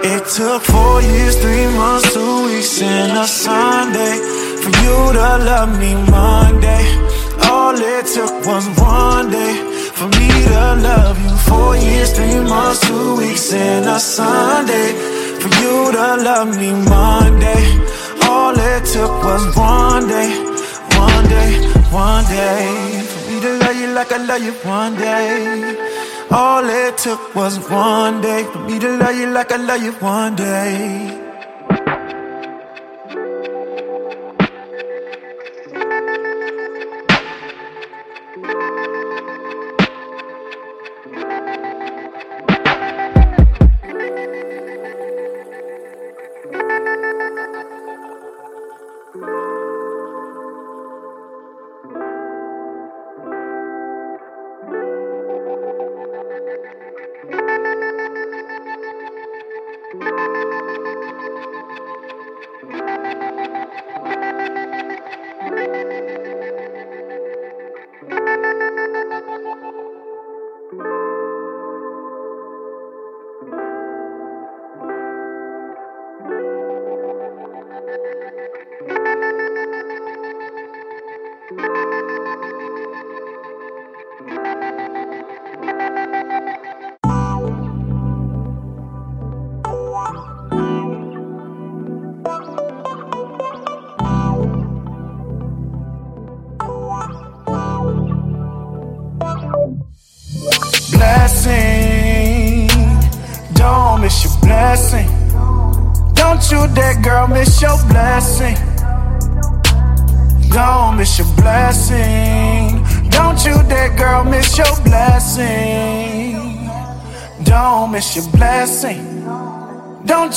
It 0.04 0.24
took 0.26 0.62
four 0.62 1.02
years, 1.02 1.36
three 1.40 1.66
months, 1.76 2.12
two 2.14 2.44
weeks, 2.46 2.82
and 2.82 3.18
a 3.18 3.26
Sunday 3.26 4.16
for 4.62 4.70
you 4.82 4.96
to 5.18 5.28
love 5.50 5.78
me 5.78 5.94
Monday. 6.10 6.84
All 7.50 7.74
it 7.76 8.06
took 8.06 8.34
was 8.46 8.66
one 8.78 9.30
day 9.30 9.54
for 9.94 10.08
me 10.18 10.28
to 10.50 10.64
love 10.88 11.16
you. 11.22 11.36
Four 11.48 11.76
years, 11.76 12.12
three 12.12 12.40
months, 12.40 12.80
two 12.86 13.16
weeks, 13.16 13.52
and 13.52 13.86
a 13.86 14.00
Sunday 14.00 14.92
for 15.40 15.50
you 15.62 15.92
to 15.92 16.06
love 16.28 16.56
me 16.58 16.72
Monday. 16.72 17.62
All 18.28 18.54
it 18.58 18.84
took 18.84 19.14
was 19.22 19.56
one 19.56 20.08
day, 20.08 20.30
one 20.98 21.24
day, 21.28 21.52
one 21.92 22.24
day 22.24 23.05
me 23.36 23.42
to 23.42 23.58
love 23.58 23.76
you 23.76 23.88
like 23.92 24.12
I 24.12 24.16
love 24.16 24.42
you 24.42 24.52
one 24.52 24.94
day. 24.96 25.76
All 26.30 26.64
it 26.64 26.98
took 26.98 27.34
was 27.34 27.58
one 27.68 28.20
day 28.20 28.44
for 28.44 28.60
me 28.60 28.78
to 28.78 28.96
love 28.96 29.16
you 29.16 29.26
like 29.30 29.52
I 29.52 29.56
love 29.56 29.82
you 29.82 29.92
one 29.92 30.36
day. 30.36 31.25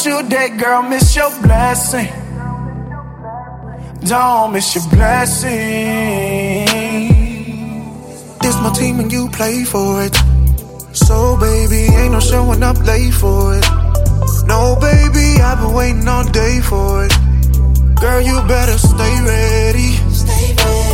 Dare, 0.02 0.56
girl, 0.58 0.82
miss 0.84 1.14
your 1.14 1.30
blessing. 1.42 2.08
Don't 4.06 4.54
miss 4.54 4.74
your 4.74 4.88
blessing. 4.88 5.50
This 8.40 8.56
my 8.62 8.72
team 8.74 9.02
and 9.02 9.12
you 9.12 9.28
play 9.30 9.66
for 9.66 10.02
it. 10.04 10.16
So 10.94 11.38
baby, 11.38 11.94
ain't 11.94 12.14
no 12.14 12.22
showing 12.22 12.64
up 12.64 12.78
late 12.86 13.14
for 13.14 13.58
it. 13.58 13.66
No 14.48 14.78
baby, 14.80 15.42
I've 15.42 15.60
been 15.60 15.74
waiting 15.74 16.08
all 16.08 16.24
day 16.24 16.62
for 16.62 17.04
it. 17.06 17.14
Girl, 18.00 18.22
you 18.22 18.42
better 18.48 18.78
stay 18.78 19.22
ready. 19.26 19.92
Stay 20.14 20.56
ready. 20.56 20.89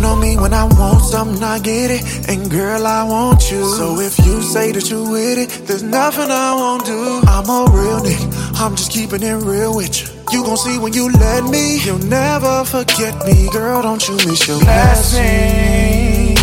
Know 0.00 0.14
me 0.14 0.36
when 0.36 0.54
I 0.54 0.64
want 0.64 1.02
something, 1.02 1.42
I 1.42 1.58
get 1.58 1.90
it. 1.90 2.28
And 2.28 2.48
girl, 2.48 2.86
I 2.86 3.02
want 3.02 3.50
you. 3.50 3.64
So 3.64 3.98
if 3.98 4.16
you 4.18 4.42
say 4.42 4.70
that 4.72 4.88
you 4.88 5.10
with 5.10 5.38
it, 5.38 5.48
there's 5.66 5.82
nothing 5.82 6.30
I 6.30 6.54
won't 6.54 6.84
do. 6.86 7.20
I'm 7.26 7.48
a 7.48 7.66
real 7.70 8.00
nigga, 8.00 8.60
I'm 8.60 8.76
just 8.76 8.92
keeping 8.92 9.22
it 9.24 9.34
real 9.34 9.74
with 9.74 10.00
you. 10.00 10.06
You 10.30 10.44
gon' 10.44 10.56
see 10.56 10.78
when 10.78 10.92
you 10.92 11.10
let 11.10 11.44
me, 11.50 11.80
you'll 11.84 11.98
never 11.98 12.64
forget 12.64 13.26
me. 13.26 13.48
Girl, 13.50 13.82
don't 13.82 14.06
you 14.06 14.14
miss 14.14 14.46
your 14.46 14.60
blessing. 14.60 16.34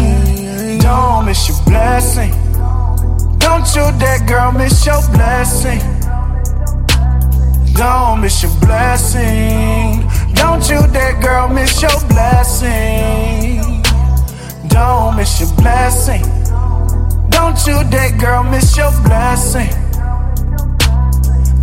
Don't 0.80 1.26
miss 1.26 1.48
your 1.48 1.64
blessing. 1.66 2.32
Don't 3.40 3.66
you 3.76 3.86
that 4.04 4.26
girl, 4.28 4.52
miss 4.52 4.86
your 4.86 5.02
blessing. 5.12 5.80
Don't 7.74 8.22
miss 8.22 8.44
your 8.44 8.52
blessing. 8.60 10.05
Don't 10.36 10.64
you 10.70 10.80
dare, 10.94 11.20
girl, 11.22 11.48
miss 11.50 11.82
your 11.82 12.00
blessing. 12.08 13.62
Don't 14.70 15.16
miss 15.18 15.40
your 15.40 15.54
blessing. 15.56 16.24
Don't 17.30 17.58
you 17.68 17.84
dare, 17.90 18.12
girl, 18.18 18.44
miss 18.44 18.76
your 18.78 18.92
blessing. 19.04 19.70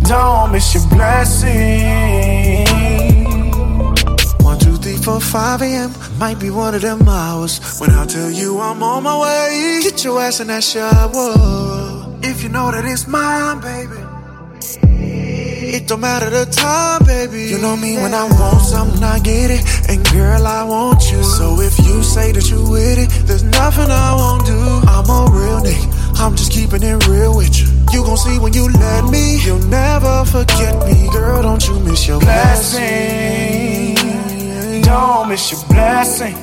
Don't 0.03 0.51
miss 0.51 0.73
your 0.73 0.85
blessing. 0.89 2.67
One, 4.43 4.59
two, 4.59 4.75
three, 4.77 4.97
four, 4.97 5.19
five 5.19 5.61
a.m. 5.61 5.91
Might 6.17 6.39
be 6.39 6.49
one 6.49 6.75
of 6.75 6.81
them 6.81 7.07
hours 7.07 7.79
when 7.79 7.91
I 7.91 8.05
tell 8.05 8.29
you 8.29 8.59
I'm 8.59 8.83
on 8.83 9.03
my 9.03 9.19
way. 9.19 9.79
Get 9.83 10.03
your 10.03 10.21
ass 10.21 10.39
in 10.39 10.47
that 10.47 10.63
shower. 10.63 12.17
If 12.21 12.43
you 12.43 12.49
know 12.49 12.71
that 12.71 12.85
it's 12.85 13.07
mine, 13.07 13.59
baby. 13.61 14.02
It 15.73 15.87
don't 15.87 16.01
matter 16.01 16.29
the 16.29 16.45
time, 16.45 17.03
baby. 17.03 17.49
You 17.49 17.57
know 17.57 17.75
me 17.75 17.97
when 17.97 18.13
I 18.13 18.25
want 18.25 18.61
something, 18.61 19.01
I 19.03 19.17
get 19.17 19.49
it. 19.49 19.65
And 19.89 20.05
girl, 20.11 20.45
I 20.45 20.63
want 20.63 21.01
you. 21.11 21.23
So 21.23 21.59
if 21.61 21.79
you 21.79 22.03
say 22.03 22.31
that 22.31 22.47
you 22.47 22.61
with 22.69 22.99
it, 22.99 23.09
there's 23.25 23.41
nothing 23.41 23.89
I 23.89 24.13
won't 24.13 24.45
do. 24.45 24.53
I'm 24.53 25.09
a 25.09 25.25
real 25.33 25.61
nigga, 25.65 26.19
I'm 26.21 26.35
just 26.35 26.51
keeping 26.51 26.83
it 26.83 27.07
real 27.07 27.35
with 27.35 27.57
you. 27.59 27.65
You 27.91 28.05
gon' 28.05 28.17
see 28.17 28.37
when 28.37 28.53
you 28.53 28.69
let 28.69 29.09
me, 29.09 29.43
you'll 29.43 29.65
never 29.65 30.23
forget 30.25 30.77
me. 30.85 31.09
Girl, 31.11 31.41
don't 31.41 31.67
you 31.67 31.79
miss 31.79 32.07
your 32.07 32.19
blessing. 32.19 33.95
Don't 34.83 35.27
miss 35.27 35.51
your 35.51 35.63
blessing. 35.69 36.35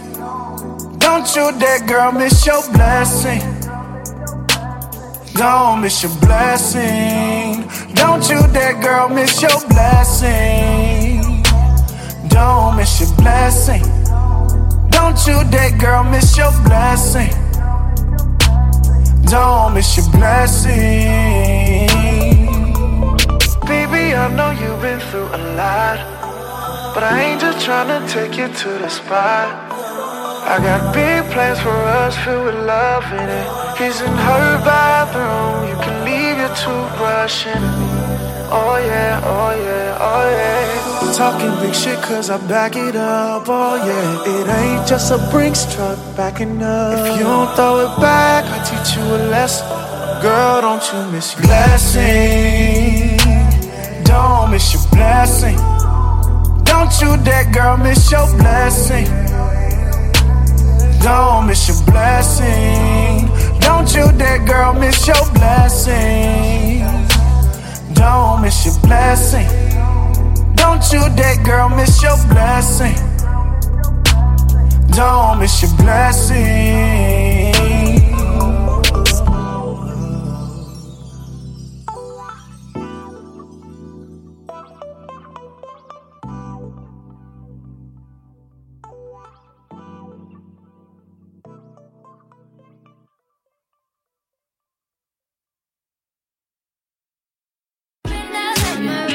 Don't 0.98 1.36
you 1.36 1.52
dare, 1.56 1.86
girl, 1.86 2.10
miss 2.10 2.44
your 2.44 2.62
blessing. 2.72 3.59
Don't 5.34 5.80
miss 5.80 6.02
your 6.02 6.12
blessing. 6.20 7.64
Don't 7.94 8.28
you 8.28 8.40
dare, 8.52 8.80
girl, 8.80 9.08
miss 9.08 9.40
your 9.40 9.60
blessing. 9.68 11.42
Don't 12.28 12.76
miss 12.76 13.00
your 13.00 13.14
blessing. 13.16 13.82
Don't 14.90 15.18
you 15.26 15.42
dare, 15.50 15.76
girl, 15.78 16.04
miss 16.04 16.36
your 16.36 16.52
blessing. 16.62 17.30
Don't 19.24 19.74
miss 19.74 19.96
your 19.96 20.10
blessing. 20.10 21.88
Baby, 23.66 24.14
I 24.14 24.28
know 24.34 24.50
you've 24.50 24.82
been 24.82 25.00
through 25.10 25.28
a 25.28 25.40
lot. 25.56 26.20
But 26.92 27.04
I 27.04 27.20
ain't 27.22 27.40
just 27.40 27.64
trying 27.64 27.86
to 27.86 28.12
take 28.12 28.36
you 28.36 28.48
to 28.48 28.68
the 28.78 28.88
spot. 28.88 29.70
I 30.52 30.58
got 30.58 30.92
big 30.92 31.30
plans 31.32 31.60
for 31.60 31.70
us 31.70 32.16
filled 32.24 32.46
with 32.46 32.66
love 32.66 33.04
in 33.12 33.28
it. 33.28 33.69
He's 33.80 33.98
in 34.02 34.12
her 34.12 34.60
bathroom, 34.62 35.66
you 35.70 35.76
can 35.82 36.04
leave 36.04 36.36
your 36.36 36.54
toothbrush 36.54 37.46
in. 37.46 37.62
Oh 38.52 38.76
yeah, 38.76 39.22
oh 39.24 39.52
yeah, 39.56 40.08
oh 40.08 40.28
yeah. 40.28 41.12
Talking 41.14 41.50
big 41.64 41.74
shit 41.74 41.98
cause 42.02 42.28
I 42.28 42.36
back 42.46 42.76
it 42.76 42.94
up, 42.94 43.44
oh 43.48 43.76
yeah. 43.76 44.34
It 44.36 44.48
ain't 44.48 44.86
just 44.86 45.10
a 45.10 45.18
Brinks 45.30 45.64
truck 45.74 45.98
backing 46.14 46.62
up. 46.62 46.98
If 46.98 47.16
you 47.16 47.24
don't 47.24 47.56
throw 47.56 47.80
it 47.86 48.00
back, 48.02 48.44
I 48.44 48.58
teach 48.68 48.96
you 48.98 49.02
a 49.02 49.18
lesson. 49.32 49.66
Girl, 50.20 50.60
don't 50.60 50.84
you 50.92 51.12
miss 51.12 51.32
your 51.32 51.46
blessing. 51.46 53.16
Don't 54.04 54.50
miss 54.50 54.74
your 54.74 54.82
blessing. 54.90 55.56
Don't 56.68 56.92
you 57.00 57.16
that 57.24 57.50
girl, 57.54 57.78
miss 57.78 58.10
your 58.10 58.26
blessing. 58.36 59.06
Don't 61.00 61.46
miss 61.46 61.66
your 61.66 61.80
blessing. 61.86 62.89
Don't 63.80 63.94
you 63.94 64.12
dare, 64.18 64.44
girl, 64.44 64.74
miss 64.74 65.06
your 65.06 65.24
blessing. 65.32 66.84
Don't 67.94 68.42
miss 68.42 68.66
your 68.66 68.78
blessing. 68.80 69.48
Don't 70.54 70.84
you 70.92 71.00
dare, 71.16 71.42
girl, 71.42 71.70
miss 71.70 72.02
your 72.02 72.18
blessing. 72.28 72.94
Don't 74.90 75.38
miss 75.38 75.62
your 75.62 75.74
blessing. 75.78 77.19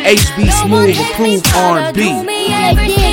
HB 0.06 0.52
Smooth 0.52 1.00
approved 1.00 1.48
R&B. 1.56 3.05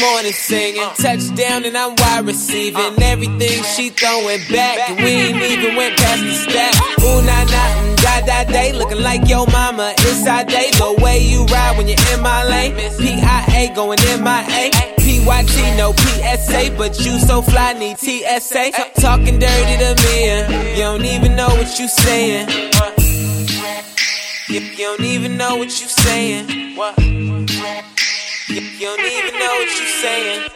Morning, 0.00 0.32
singing. 0.32 0.88
Touchdown, 0.96 1.64
and 1.64 1.76
I'm 1.76 1.94
wide 1.96 2.26
receiving 2.26 3.02
everything 3.02 3.62
she 3.62 3.90
throwing 3.90 4.40
back. 4.50 4.90
And 4.90 4.98
we 4.98 5.10
ain't 5.10 5.42
even 5.42 5.76
went 5.76 5.96
past 5.96 6.22
the 6.22 6.34
step. 6.34 6.74
Ooh, 7.02 7.22
nah, 7.22 7.44
nah, 7.44 7.68
mm, 7.80 7.96
da, 8.02 8.20
da, 8.26 8.44
day. 8.44 8.72
Looking 8.72 9.02
like 9.02 9.28
your 9.28 9.46
mama, 9.48 9.94
our 10.28 10.44
day. 10.44 10.70
The 10.72 10.98
way 11.02 11.18
you 11.18 11.44
ride 11.46 11.76
when 11.76 11.88
you're 11.88 11.98
in 12.12 12.22
my 12.22 12.44
lane. 12.44 12.74
PIA 12.98 13.74
going 13.74 13.98
in 14.10 14.22
my 14.22 14.42
A. 14.50 14.70
PYT, 15.06 15.76
no 15.76 15.92
PSA, 15.92 16.74
but 16.76 16.98
you 16.98 17.18
so 17.18 17.40
fly, 17.40 17.72
need 17.74 17.98
TSA. 17.98 18.72
Talking 19.00 19.38
dirty 19.38 19.76
to 19.78 19.94
me, 20.04 20.30
uh, 20.30 20.62
you 20.74 20.82
don't 20.82 21.04
even 21.04 21.36
know 21.36 21.48
what 21.48 21.78
you 21.78 21.86
saying. 21.86 22.48
You, 24.48 24.60
you 24.60 24.76
don't 24.76 25.00
even 25.00 25.36
know 25.36 25.56
what 25.56 25.68
you 25.80 25.88
saying. 25.88 26.76
What? 26.76 26.98
You, 28.48 28.60
you 28.60 28.86
don't 28.86 29.00
even 29.00 29.40
know 29.40 29.46
what 29.46 29.76
you're 29.76 29.88
saying. 30.00 30.48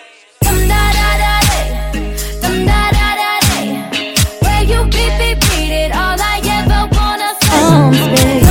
Where 4.42 4.62
you 4.62 4.84
beat, 4.84 5.18
beat, 5.18 5.40
beat 5.40 5.72
it, 5.72 5.92
all 5.92 6.16
I 6.20 6.40
ever 6.44 6.88
wanna 6.94 7.34
say. 7.42 7.50
Dum, 7.50 8.49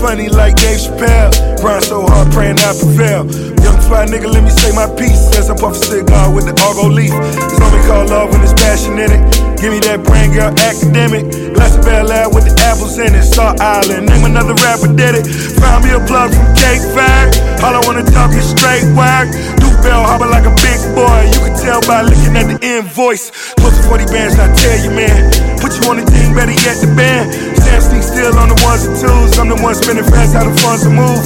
funny 0.00 0.28
like 0.28 0.56
Dave 0.56 0.78
Chappelle. 0.78 1.32
Grind 1.60 1.84
so 1.84 2.06
hard, 2.06 2.32
praying 2.32 2.58
I 2.60 2.72
prevail. 2.76 3.24
Young 3.64 3.78
fly 3.88 4.06
nigga, 4.06 4.28
let 4.28 4.44
me 4.44 4.50
say 4.50 4.72
my 4.74 4.88
piece. 4.96 5.36
As 5.36 5.50
I 5.50 5.56
puff 5.56 5.72
a 5.72 5.80
cigar 5.80 6.32
with 6.32 6.46
the 6.46 6.54
Argo 6.62 6.88
leaf. 6.88 7.12
It's 7.12 7.60
only 7.60 7.80
called 7.88 8.10
love 8.10 8.30
when 8.30 8.40
there's 8.40 8.54
passion 8.54 8.98
in 8.98 9.10
it. 9.10 9.22
Give 9.60 9.72
me 9.72 9.80
that 9.88 10.04
brain 10.04 10.32
girl 10.32 10.52
academic. 10.52 11.24
Glass 11.54 11.76
of 11.76 11.84
Bel 11.84 12.12
Air 12.12 12.28
with 12.28 12.44
the 12.44 12.54
apples 12.68 12.98
in 12.98 13.14
it. 13.14 13.24
Star 13.24 13.56
Island, 13.58 14.08
name 14.08 14.24
another 14.24 14.54
rapper 14.60 14.92
did 14.92 15.16
it. 15.16 15.24
Found 15.60 15.84
me 15.84 15.90
a 15.96 16.00
plug 16.04 16.32
from 16.32 16.48
Cape 16.56 16.84
Fair. 16.92 17.32
All 17.64 17.72
I 17.72 17.80
wanna 17.88 18.04
talk 18.04 18.32
is 18.36 18.44
straight 18.44 18.84
whack. 18.92 19.32
Duke 19.56 19.80
Bell 19.80 20.04
hopping 20.04 20.30
like 20.30 20.44
a 20.44 20.54
big 20.60 20.80
boy. 20.92 21.20
You 21.32 21.40
can 21.48 21.56
tell 21.56 21.80
by 21.88 22.04
looking 22.04 22.36
at 22.36 22.46
the 22.52 22.58
invoice. 22.60 23.32
Close 23.56 23.76
to 23.80 23.82
40 23.88 24.04
bands, 24.12 24.36
I 24.36 24.52
tell 24.52 24.76
you, 24.84 24.92
man. 24.92 25.56
Put 25.56 25.72
you 25.80 25.88
on 25.88 25.96
the 25.96 26.04
team, 26.04 26.36
better 26.36 26.52
yet 26.52 26.76
the 26.84 26.90
band. 26.92 27.32
Sneak 27.80 28.02
still 28.02 28.38
on 28.38 28.48
the 28.48 28.56
ones 28.64 28.84
and 28.86 28.96
twos. 28.96 29.38
I'm 29.38 29.48
the 29.48 29.56
one 29.62 29.74
spinning 29.74 30.04
fast, 30.04 30.34
how 30.34 30.44
the 30.48 30.54
funds 30.60 30.82
to 30.84 30.90
move. 30.90 31.24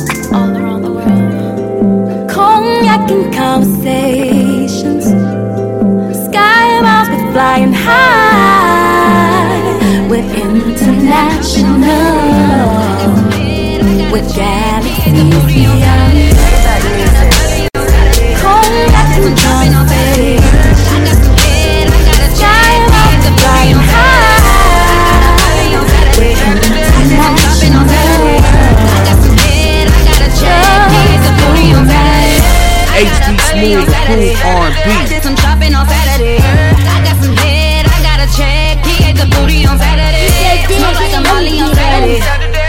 Cognac 2.29 3.11
and 3.11 3.33
conversations. 3.35 5.05
Sky 6.27 6.81
miles 6.81 7.09
be 7.09 7.17
flying 7.33 7.73
high. 7.73 9.49
We're 10.09 10.29
international. 10.35 11.71
With 14.13 14.35
galaxies 14.35 16.00
I 34.87 35.07
did 35.09 35.23
some 35.23 35.37
shopping 35.37 35.75
on 35.75 35.87
Saturday. 35.87 36.39
I 36.41 36.99
got 37.05 37.17
some 37.23 37.37
head, 37.37 37.85
I 37.87 37.99
got 38.01 38.19
a 38.25 38.29
check. 38.33 38.81
He 38.85 39.05
ate 39.05 39.17
the 39.17 39.29
booty 39.37 39.67
on 39.67 39.77
Saturday. 39.77 40.29
Smoke 40.73 40.97
like 40.97 41.15
a 41.15 41.23
molly 41.29 41.61
on 41.61 41.75
Saturday. 41.75 42.21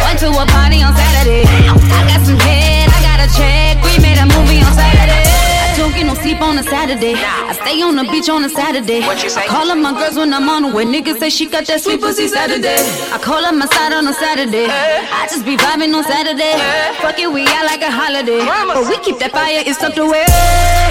Went 0.03 0.20
to 0.20 0.30
a 0.32 0.45
party 0.51 0.84
on 0.84 0.91
Saturday. 0.95 1.47
I 1.47 1.99
got 2.12 2.22
some 2.26 2.39
head, 2.39 2.89
I 2.91 2.99
got 2.99 3.20
a 3.24 3.28
check. 3.32 3.80
We 3.84 3.95
made 4.03 4.20
a 4.20 4.28
movie 4.28 4.59
on 4.59 4.74
Saturday. 4.76 5.24
I 5.24 5.76
don't 5.80 5.95
get 5.95 6.05
no 6.05 6.14
sleep 6.16 6.41
on 6.41 6.59
a 6.59 6.64
Saturday. 6.64 7.16
I 7.16 7.53
stay 7.55 7.82
on 7.82 7.95
the 7.95 8.03
beach 8.12 8.28
on 8.30 8.43
a 8.43 8.49
Saturday. 8.49 9.01
I 9.01 9.47
call 9.47 9.72
up 9.72 9.78
my 9.78 9.93
girls 9.95 10.18
when 10.18 10.34
I'm 10.34 10.49
on 10.49 10.64
the 10.64 10.76
way. 10.76 10.84
Niggas 10.86 11.18
say 11.18 11.30
she 11.30 11.47
got 11.47 11.66
that 11.68 11.80
sweet 11.82 12.01
pussy 12.01 12.28
Saturday. 12.28 12.76
I 13.16 13.18
call 13.24 13.39
up 13.45 13.55
my 13.55 13.66
side 13.68 13.93
on 13.93 14.05
a 14.07 14.14
Saturday. 14.14 14.68
I 14.68 15.28
just 15.32 15.45
be 15.45 15.55
vibing 15.55 15.95
on 15.95 16.03
Saturday. 16.03 16.59
Fuck 16.99 17.20
it, 17.20 17.32
we 17.32 17.47
out 17.47 17.66
like 17.66 17.82
a 17.82 17.89
holiday. 17.89 18.43
But 18.68 18.84
we 18.89 18.99
keep 18.99 19.18
that 19.20 19.32
fire, 19.32 19.64
it's 19.66 19.82
up 19.82 19.95
the 19.95 20.05
way. 20.05 20.28
And 20.28 20.91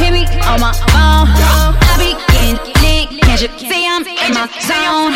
hit 0.00 0.12
me 0.16 0.24
on 0.48 0.58
my 0.64 0.72
phone. 0.88 1.28
I 1.28 1.92
be 2.00 2.16
getting 2.32 2.56
lit. 2.80 3.20
Can't 3.20 3.40
you 3.44 3.50
see 3.60 3.84
I'm 3.84 4.02
in 4.08 4.32
my 4.32 4.48
zone? 4.64 5.12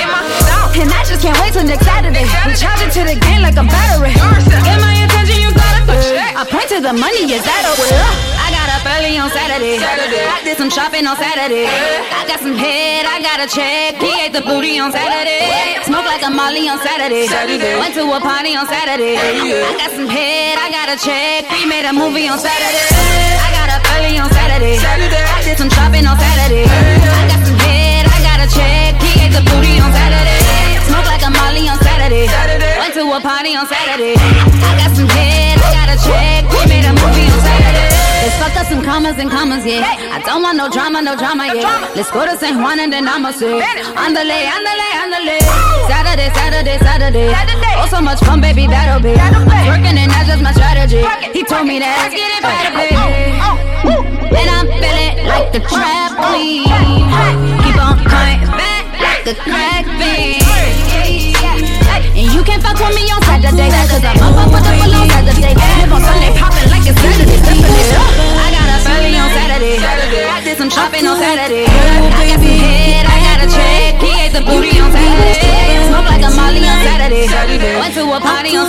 And 0.76 0.90
I 0.92 1.00
just 1.08 1.24
can't 1.24 1.36
wait 1.40 1.56
till 1.56 1.64
next 1.64 1.88
Saturday. 1.88 2.28
We 2.44 2.52
charge 2.52 2.84
it 2.84 2.92
to 3.00 3.02
the 3.08 3.16
game 3.16 3.40
like 3.40 3.56
a 3.56 3.64
battery. 3.64 4.12
Get 4.12 4.78
my 4.84 4.92
attention, 5.08 5.40
you 5.40 5.50
gotta 5.56 5.88
pay. 5.88 6.36
I 6.36 6.44
point 6.44 6.68
to 6.76 6.84
the 6.84 6.92
money, 6.92 7.24
is 7.32 7.42
that 7.48 7.64
over? 7.64 7.88
I 7.88 8.52
got 8.52 8.68
up 8.76 8.84
early 8.92 9.16
on 9.16 9.32
Saturday. 9.32 9.80
I 9.80 10.44
did 10.44 10.60
some 10.60 10.68
shopping 10.68 11.08
on 11.08 11.16
Saturday. 11.16 11.64
I 11.64 12.28
got 12.28 12.44
some 12.44 12.58
head, 12.58 13.08
I 13.08 13.22
got 13.24 13.40
a 13.40 13.48
check. 13.48 13.96
He 13.96 14.12
ate 14.20 14.36
the 14.36 14.44
booty 14.44 14.76
on 14.78 14.92
Saturday. 14.92 15.80
Smoke 15.88 16.04
like 16.04 16.22
a 16.26 16.30
molly 16.30 16.68
on 16.68 16.78
Saturday. 16.84 17.24
Went 17.80 17.94
to 17.96 18.04
a 18.04 18.20
party 18.20 18.52
on 18.58 18.66
Saturday. 18.68 19.16
I 19.16 19.72
got 19.80 19.90
some 19.96 20.10
head, 20.10 20.58
I 20.60 20.68
got 20.68 20.92
a 20.92 20.96
check. 21.00 21.48
We 21.54 21.64
made 21.70 21.86
a 21.88 21.94
movie 21.94 22.28
on 22.28 22.38
Saturday. 22.38 23.53
Early 24.04 24.20
on 24.20 24.28
Saturday. 24.28 24.76
I 24.76 25.40
did 25.40 25.56
some 25.56 25.72
shopping 25.72 26.04
on 26.04 26.20
Saturday. 26.20 26.68
I 26.68 27.24
got 27.24 27.40
some 27.40 27.56
head, 27.64 28.04
I 28.04 28.20
got 28.20 28.36
a 28.44 28.48
check. 28.52 29.00
He 29.00 29.24
ate 29.24 29.32
the 29.32 29.40
booty 29.48 29.80
on 29.80 29.88
Saturday. 29.96 30.44
Smoke 30.84 31.08
like 31.08 31.24
a 31.24 31.32
molly 31.32 31.64
on 31.72 31.80
Saturday. 31.80 32.28
Went 32.76 32.92
to 33.00 33.08
a 33.08 33.20
party 33.24 33.56
on 33.56 33.64
Saturday. 33.64 34.12
I 34.20 34.76
got 34.76 34.92
some 34.92 35.08
head, 35.08 35.56
I 35.56 35.68
got 35.72 35.88
a 35.88 35.96
check. 35.96 36.44
We 36.52 36.68
made 36.68 36.84
a 36.84 36.92
movie 36.92 37.32
on 37.32 37.40
Saturday. 37.48 37.88
Let's 38.28 38.36
fuck 38.36 38.52
up 38.60 38.68
some 38.68 38.84
commas 38.84 39.16
and 39.16 39.32
commas, 39.32 39.64
yeah. 39.64 39.88
I 39.88 40.20
don't 40.20 40.44
want 40.44 40.60
no 40.60 40.68
drama, 40.68 41.00
no 41.00 41.16
drama, 41.16 41.48
yeah. 41.56 41.88
Let's 41.96 42.12
go 42.12 42.28
to 42.28 42.36
San 42.36 42.60
Juan 42.60 42.84
and 42.84 42.92
then 42.92 43.08
I'ma 43.08 43.32
say, 43.32 43.56
Andale, 43.56 44.38
andale, 44.52 44.88
andale. 45.00 45.40
Saturday, 45.88 46.28
Saturday, 46.36 46.76
Saturday. 46.76 47.32
Oh, 47.80 47.88
so 47.88 48.04
much 48.04 48.20
fun, 48.20 48.44
baby, 48.44 48.68
that'll 48.68 49.00
be. 49.00 49.16
I'm 49.16 49.48
working 49.64 49.96
and 49.96 50.12
that's 50.12 50.28
just 50.28 50.44
my 50.44 50.52
strategy. 50.52 51.00
He 51.32 51.40
told 51.40 51.64
me 51.64 51.80
that 51.80 52.04
let's 52.04 52.12
get 52.12 52.28
it 52.36 52.44
better, 52.44 52.72
baby. 52.76 53.73
And 53.84 54.48
I'm 54.50 54.66
feeling 54.66 55.26
like 55.28 55.52
the 55.52 55.60
trampoline. 55.60 56.64
Keep 57.62 57.78
on 57.78 57.96
coming 58.04 58.42
back 58.56 58.84
like 58.98 59.26
a 59.26 59.34
crack 59.34 59.84
beat. 59.98 60.42
And 62.14 62.30
you 62.32 62.42
can't 62.44 62.62
fuck 62.62 62.78
with 62.78 62.94
me 62.94 63.10
on 63.10 63.20
Saturday. 63.22 63.68
Cause 63.90 64.04
I'm 64.04 64.22
up, 64.22 64.38
up 64.38 64.52
with 64.54 64.64
the 64.64 64.72
full 64.80 64.94
on 64.94 65.08
Saturday. 65.10 65.54
Live 65.54 65.92
on 65.92 66.00
Sunday, 66.00 66.30
popping 66.38 66.68
like 66.70 66.86
it's 66.86 66.98
Saturday. 67.00 67.38
I 67.42 68.48
got 68.54 68.68
a 68.70 68.78
early 68.94 69.16
on 69.18 69.28
Saturday. 69.34 69.76
I 69.82 70.40
did 70.44 70.56
some 70.58 70.70
shopping 70.70 71.06
on 71.06 71.16
Saturday. 71.18 71.66
I 71.66 72.22
got 72.30 72.38
some 72.38 72.58
head, 72.62 73.04
I 73.06 73.16
got 73.20 73.38
a 73.44 73.48
check. 73.50 74.00
He 74.00 74.10
ate 74.22 74.32
the 74.32 74.42
booty 74.46 74.78
on 74.78 74.90
Saturday. 74.92 75.90
Smoke 75.90 76.08
like 76.08 76.22
a 76.22 76.30
Molly 76.34 76.62
on 76.64 76.78
Saturday. 76.86 77.26
Went 77.80 77.94
to 77.94 78.02
a 78.08 78.20
party 78.20 78.56
on 78.56 78.63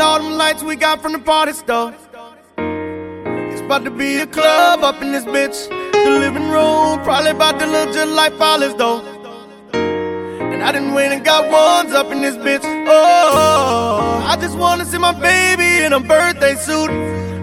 all 0.00 0.22
them 0.22 0.32
lights 0.32 0.62
we 0.62 0.76
got 0.76 1.02
from 1.02 1.12
the 1.12 1.18
party 1.18 1.52
store. 1.52 1.94
It's 2.56 3.60
about 3.60 3.84
to 3.84 3.90
be 3.90 4.16
a 4.18 4.26
club 4.26 4.82
up 4.82 5.00
in 5.02 5.12
this 5.12 5.24
bitch. 5.24 5.68
The 5.92 6.10
living 6.20 6.50
room 6.50 7.02
probably 7.04 7.30
about 7.30 7.58
to 7.60 7.66
look 7.66 7.92
just 7.92 8.12
like 8.12 8.32
Follies 8.34 8.74
though. 8.74 9.00
And 9.72 10.62
I 10.62 10.72
didn't 10.72 10.94
wait 10.94 11.12
and 11.12 11.24
got 11.24 11.50
ones 11.50 11.94
up 11.94 12.12
in 12.12 12.20
this 12.22 12.36
bitch. 12.36 12.64
Oh, 12.64 14.24
I 14.26 14.36
just 14.40 14.56
wanna 14.56 14.84
see 14.84 14.98
my 14.98 15.12
baby 15.12 15.84
in 15.84 15.92
a 15.92 16.00
birthday 16.00 16.54
suit. 16.54 16.90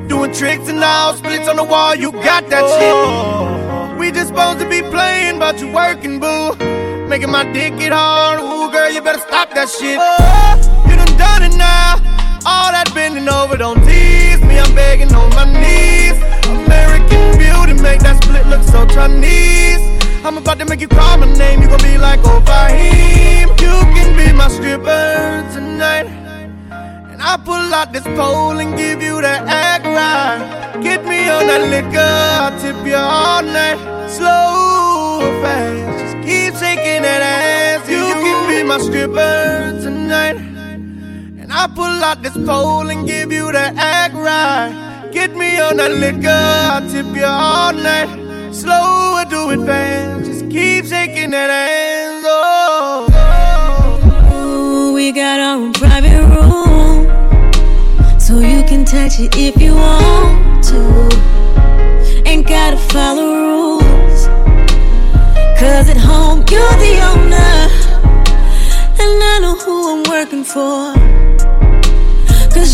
Doing 0.07 0.33
tricks 0.33 0.67
and 0.67 0.79
now 0.79 1.13
splits 1.13 1.47
on 1.47 1.55
the 1.55 1.63
wall, 1.63 1.95
you 1.95 2.11
got 2.11 2.49
that 2.49 2.65
shit. 2.75 3.99
We 3.99 4.11
just 4.11 4.27
supposed 4.29 4.59
to 4.59 4.67
be 4.67 4.81
playing, 4.81 5.39
but 5.39 5.59
you 5.59 5.71
working, 5.71 6.19
boo. 6.19 6.55
Making 7.07 7.31
my 7.31 7.43
dick 7.51 7.77
get 7.77 7.91
hard. 7.91 8.39
Ooh, 8.39 8.71
girl, 8.71 8.91
you 8.91 9.01
better 9.01 9.19
stop 9.19 9.53
that 9.53 9.69
shit. 9.69 9.97
Oh, 9.99 10.87
you 10.89 10.95
done 10.95 11.17
done 11.17 11.43
it 11.43 11.55
now. 11.57 12.20
All 12.45 12.71
that 12.71 12.91
bending 12.95 13.29
over, 13.29 13.55
don't 13.55 13.79
tease 13.85 14.41
me. 14.41 14.57
I'm 14.57 14.73
begging 14.73 15.13
on 15.13 15.29
my 15.31 15.45
knees. 15.45 16.17
American 16.49 17.37
beauty, 17.37 17.73
make 17.81 18.01
that 18.01 18.23
split 18.23 18.47
look 18.47 18.63
so 18.63 18.85
Chinese. 18.87 19.81
I'm 20.25 20.37
about 20.37 20.57
to 20.59 20.65
make 20.65 20.81
you 20.81 20.87
call 20.87 21.17
my 21.17 21.31
name. 21.33 21.61
You 21.61 21.67
gon' 21.67 21.81
be 21.81 21.97
like, 21.97 22.19
oh, 22.23 22.41
Fahim. 22.45 23.49
You 23.61 23.75
can 23.93 24.17
be 24.17 24.33
my 24.33 24.47
stripper 24.47 25.45
tonight. 25.53 26.07
And 27.11 27.21
I 27.21 27.37
pull 27.37 27.73
out 27.73 27.93
this 27.93 28.03
pole 28.03 28.57
and 28.57 28.75
give 28.75 29.01
you 29.01 29.21
that 29.21 29.45
act 29.47 29.85
right. 29.85 30.81
Get 30.81 31.05
me 31.05 31.29
on 31.29 31.45
that 31.45 31.69
liquor, 31.69 31.99
I'll 31.99 32.57
tip 32.59 32.75
you 32.85 32.95
all 32.95 33.43
night. 33.43 33.77
Slow 34.09 35.21
or 35.21 35.41
fast, 35.43 35.99
just 36.01 36.15
keep 36.25 36.55
shaking 36.55 37.03
that 37.03 37.21
ass. 37.21 37.87
You 37.87 38.01
can 38.01 38.49
be 38.49 38.63
my 38.63 38.79
stripper 38.79 39.79
tonight. 39.83 40.50
I 41.53 41.67
pull 41.67 41.83
out 41.83 42.21
this 42.21 42.37
pole 42.45 42.89
and 42.89 43.05
give 43.05 43.29
you 43.29 43.51
that 43.51 43.75
act 43.75 44.13
right. 44.13 45.09
Get 45.11 45.35
me 45.35 45.59
on 45.59 45.75
that 45.77 45.91
liquor, 45.91 46.29
I'll 46.29 46.89
tip 46.89 47.05
you 47.13 47.25
all 47.25 47.73
night. 47.73 48.07
Slow 48.53 49.19
or 49.19 49.25
do 49.25 49.51
it 49.51 49.65
fast, 49.65 50.25
just 50.25 50.49
keep 50.49 50.85
shaking 50.85 51.31
that 51.31 51.49
ass. 51.49 52.23
Oh. 52.25 53.07
Ooh, 54.33 54.93
we 54.93 55.11
got 55.11 55.41
our 55.41 55.57
own 55.57 55.73
private 55.73 56.23
room. 56.31 57.09
So 58.17 58.39
you 58.39 58.63
can 58.63 58.85
touch 58.85 59.19
it 59.19 59.35
if 59.35 59.61
you 59.61 59.75
want 59.75 60.63
to. 60.71 61.09
Ain't 62.25 62.47
gotta 62.47 62.77
follow 62.77 63.27
rules. 63.35 64.27
Cause 65.59 65.89
at 65.89 65.97
home 65.97 66.45
you're 66.49 66.77
the 66.79 67.01
owner. 67.11 67.67
And 69.03 69.21
I 69.21 69.39
know 69.41 69.55
who 69.57 69.91
I'm 69.91 70.03
working 70.09 70.45
for. 70.45 71.20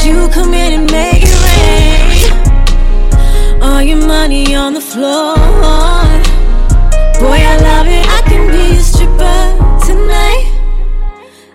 You 0.07 0.29
come 0.29 0.53
in 0.53 0.71
and 0.79 0.89
make 0.89 1.21
it 1.21 1.37
rain. 1.47 2.31
All 3.61 3.81
your 3.81 3.97
money 4.07 4.55
on 4.55 4.73
the 4.73 4.79
floor. 4.79 5.35
Boy, 7.19 7.39
I 7.53 7.57
love 7.69 7.87
it. 7.87 8.05
I 8.17 8.21
can 8.29 8.43
be 8.49 8.77
a 8.77 8.79
stripper 8.79 9.41
tonight. 9.85 10.45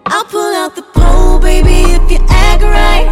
I'll 0.04 0.26
pull 0.26 0.54
out 0.54 0.76
the 0.76 0.82
pole, 0.82 1.38
baby, 1.38 1.78
if 1.96 2.10
you 2.10 2.18
act 2.28 2.62
right. 2.62 3.08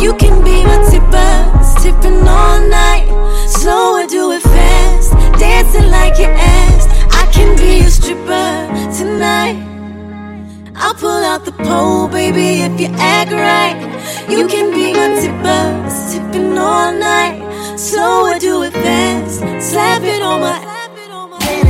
You 0.00 0.14
can 0.14 0.44
be 0.44 0.62
my 0.62 0.78
tipper, 0.88 1.34
tipping 1.82 2.20
all 2.28 2.60
night. 2.68 3.06
Slow 3.48 3.96
and 3.96 4.08
do 4.08 4.30
it 4.30 4.42
fast, 4.42 5.10
dancing 5.40 5.90
like 5.90 6.16
your 6.16 6.30
ass. 6.30 6.86
I 7.10 7.26
can 7.32 7.56
be 7.56 7.80
a 7.80 7.90
stripper 7.90 8.68
tonight. 8.96 9.58
I'll 10.76 10.94
pull 10.94 11.24
out 11.32 11.44
the 11.44 11.50
pole, 11.50 12.06
baby, 12.06 12.60
if 12.60 12.80
you 12.80 12.86
act 12.98 13.32
right. 13.32 13.85
You 14.28 14.48
can 14.48 14.72
be 14.72 14.92
my 14.92 15.08
tipper, 15.20 15.62
tipping 16.10 16.58
all 16.58 16.92
night. 16.92 17.78
Slow 17.78 18.26
and 18.26 18.40
do 18.40 18.62
it 18.64 18.72
fast, 18.72 19.38
slap 19.70 20.02
it 20.02 20.22
on 20.22 20.40
my 20.40 20.76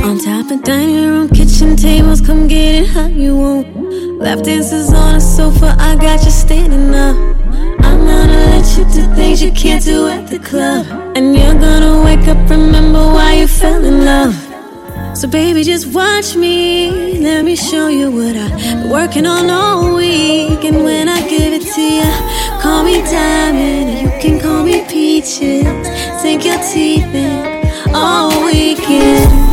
on 0.03 0.17
top 0.19 0.49
of 0.51 0.63
dining 0.63 1.09
room, 1.09 1.27
kitchen 1.29 1.75
tables, 1.75 2.21
come 2.21 2.47
get 2.47 2.83
it 2.83 2.87
how 2.87 3.07
you 3.07 3.35
want. 3.35 4.19
Lap 4.19 4.41
dances 4.41 4.93
on 4.93 5.15
a 5.15 5.19
sofa, 5.19 5.75
I 5.77 5.95
got 5.97 6.23
you 6.23 6.31
standing 6.31 6.95
up. 6.95 7.17
I'm 7.83 7.99
gonna 8.05 8.41
let 8.51 8.77
you 8.77 8.85
do 8.85 9.15
things 9.15 9.43
you 9.43 9.51
can't 9.51 9.83
do 9.83 10.07
at 10.07 10.27
the 10.27 10.39
club. 10.39 10.85
And 11.17 11.35
you're 11.35 11.59
gonna 11.59 12.01
wake 12.05 12.25
up, 12.27 12.49
remember 12.49 12.99
why 12.99 13.33
you 13.33 13.47
fell 13.47 13.83
in 13.83 14.05
love. 14.05 14.46
So 15.17 15.27
baby, 15.27 15.63
just 15.63 15.87
watch 15.95 16.35
me. 16.35 17.17
Let 17.17 17.43
me 17.43 17.55
show 17.55 17.87
you 17.87 18.11
what 18.11 18.35
I've 18.35 18.55
been 18.55 18.91
working 18.91 19.25
on 19.25 19.49
all 19.49 19.95
week. 19.95 20.63
And 20.63 20.83
when 20.83 21.09
I 21.09 21.27
give 21.27 21.53
it 21.53 21.63
to 21.73 21.81
you, 21.81 22.61
call 22.61 22.83
me 22.83 23.01
diamond. 23.01 23.99
You 23.99 24.11
can 24.21 24.39
call 24.39 24.63
me 24.63 24.85
peaches. 24.87 25.65
Sink 26.21 26.45
your 26.45 26.59
teeth 26.71 27.15
in 27.15 27.95
all 27.95 28.29
weekend. 28.45 29.46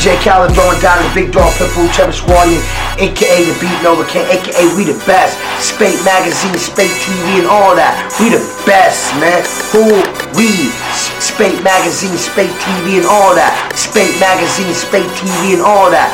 DJ 0.00 0.16
Khaled 0.24 0.56
throwing 0.56 0.80
down 0.80 0.96
the 0.96 1.12
big 1.12 1.28
dog 1.28 1.52
pitbull 1.60 1.84
Travis 1.92 2.24
Warrior, 2.24 2.56
aka 2.96 3.44
the 3.44 3.52
Beat 3.60 3.76
Nova 3.84 4.00
King, 4.08 4.24
aka 4.32 4.64
we 4.72 4.88
the 4.88 4.96
best. 5.04 5.36
Spate 5.60 6.00
Magazine, 6.08 6.56
Spate 6.56 6.88
TV, 7.04 7.44
and 7.44 7.46
all 7.46 7.76
that. 7.76 7.92
We 8.16 8.32
the 8.32 8.40
best, 8.64 9.12
man. 9.20 9.44
Who 9.76 10.00
we? 10.40 10.72
Spate 11.20 11.60
Magazine, 11.60 12.16
Spate 12.16 12.48
TV, 12.64 12.96
and 12.96 13.04
all 13.04 13.36
that. 13.36 13.52
Spate 13.76 14.16
Magazine, 14.16 14.72
Spate 14.72 15.04
TV, 15.20 15.52
and 15.52 15.60
all 15.60 15.92
that. 15.92 16.08